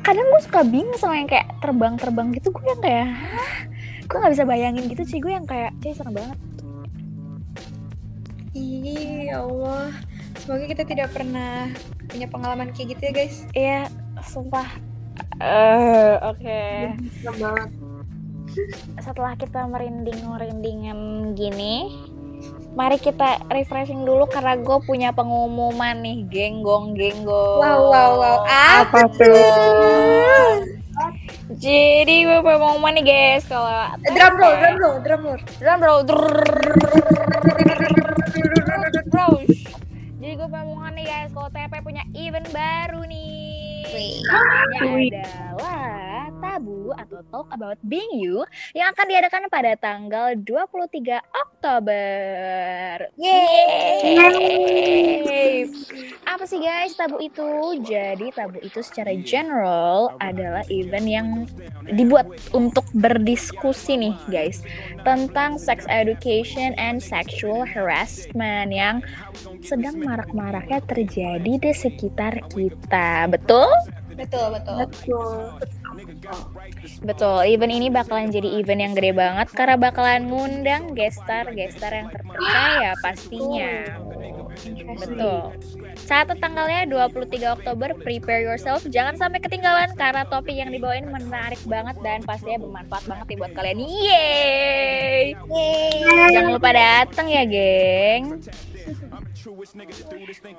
[0.04, 2.52] Kadang gue suka bingung sama yang kayak terbang-terbang gitu.
[2.52, 3.52] Gue yang kayak, hah?
[4.04, 5.16] Gue gak bisa bayangin gitu sih.
[5.16, 6.38] Gue yang kayak, cuy serem banget.
[8.52, 9.96] Iya, ya Allah.
[10.44, 11.72] Semoga kita tidak pernah
[12.04, 13.36] punya pengalaman kayak gitu ya guys.
[13.56, 13.80] Iya,
[14.28, 14.68] sumpah.
[15.40, 16.60] Eh, oke.
[17.24, 17.83] Serem banget.
[19.00, 20.98] Setelah kita merinding-merindingan
[21.34, 21.90] gini,
[22.74, 27.60] mari kita refreshing dulu karena gue punya pengumuman nih, genggong genggong.
[27.62, 28.38] Wow wow wow.
[28.46, 29.06] Apa,
[31.54, 35.38] Jadi gue punya pengumuman nih guys, kalau Drum roll, drum roll, drum roll.
[35.60, 36.00] drum roll.
[39.04, 39.26] Bro.
[40.18, 44.24] Jadi gue punya pengumuman nih guys, kalau TP punya event baru nih.
[44.24, 45.10] Namanya Wih.
[45.14, 48.44] adalah Tabu atau Talk About Being You
[48.76, 53.08] yang akan diadakan pada tanggal 23 Oktober.
[53.16, 54.12] Yeay!
[56.28, 57.80] Apa sih guys Tabu itu?
[57.80, 61.48] Jadi Tabu itu secara general adalah event yang
[61.88, 64.60] dibuat untuk berdiskusi nih guys
[65.08, 69.00] tentang sex education and sexual harassment yang
[69.64, 73.32] sedang marak-maraknya terjadi di sekitar kita.
[73.32, 73.72] Betul?
[74.14, 74.76] Betul betul.
[74.84, 75.58] Betul.
[77.04, 82.92] Betul, event ini bakalan jadi event yang gede banget karena bakalan ngundang gestar-gestar yang terpercaya
[83.00, 83.72] pastinya.
[84.98, 85.54] Betul.
[86.04, 88.84] Catat tanggalnya 23 Oktober, prepare yourself.
[88.86, 93.52] Jangan sampai ketinggalan karena topik yang dibawain menarik banget dan pastinya bermanfaat banget nih buat
[93.56, 93.78] kalian.
[93.80, 95.34] Yeay!
[96.34, 98.42] Jangan lupa datang ya, geng.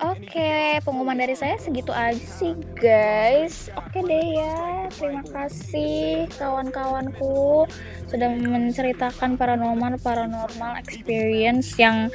[0.05, 3.73] Oke, pengumuman dari saya segitu aja sih, guys.
[3.73, 4.85] Oke deh ya.
[4.93, 7.65] Terima kasih kawan-kawanku
[8.05, 12.13] sudah menceritakan paranormal paranormal experience yang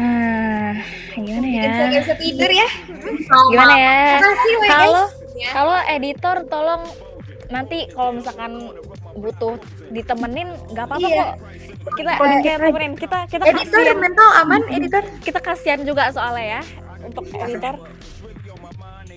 [0.00, 0.72] ah,
[1.12, 1.62] gimana ya?
[1.68, 2.68] Bisa nggak bisa tidur ya.
[3.52, 3.96] Gimana ya?
[4.16, 4.18] Ya.
[4.68, 5.50] Kalau Ya.
[5.50, 6.86] kalau editor tolong
[7.50, 8.70] nanti kalau misalkan
[9.14, 9.54] butuh
[9.94, 11.26] ditemenin nggak apa-apa iya.
[11.86, 13.96] kok kita eh, kita temenin kita kita kasihan.
[13.98, 16.62] mental aman editor kita kasihan juga soalnya ya
[17.04, 17.78] untuk editor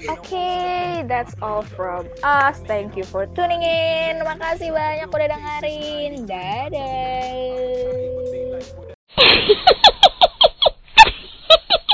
[0.06, 2.62] okay, that's all from us.
[2.70, 4.22] Thank you for tuning in.
[4.22, 6.30] Makasih banyak udah dengerin.
[6.30, 7.34] Dadah.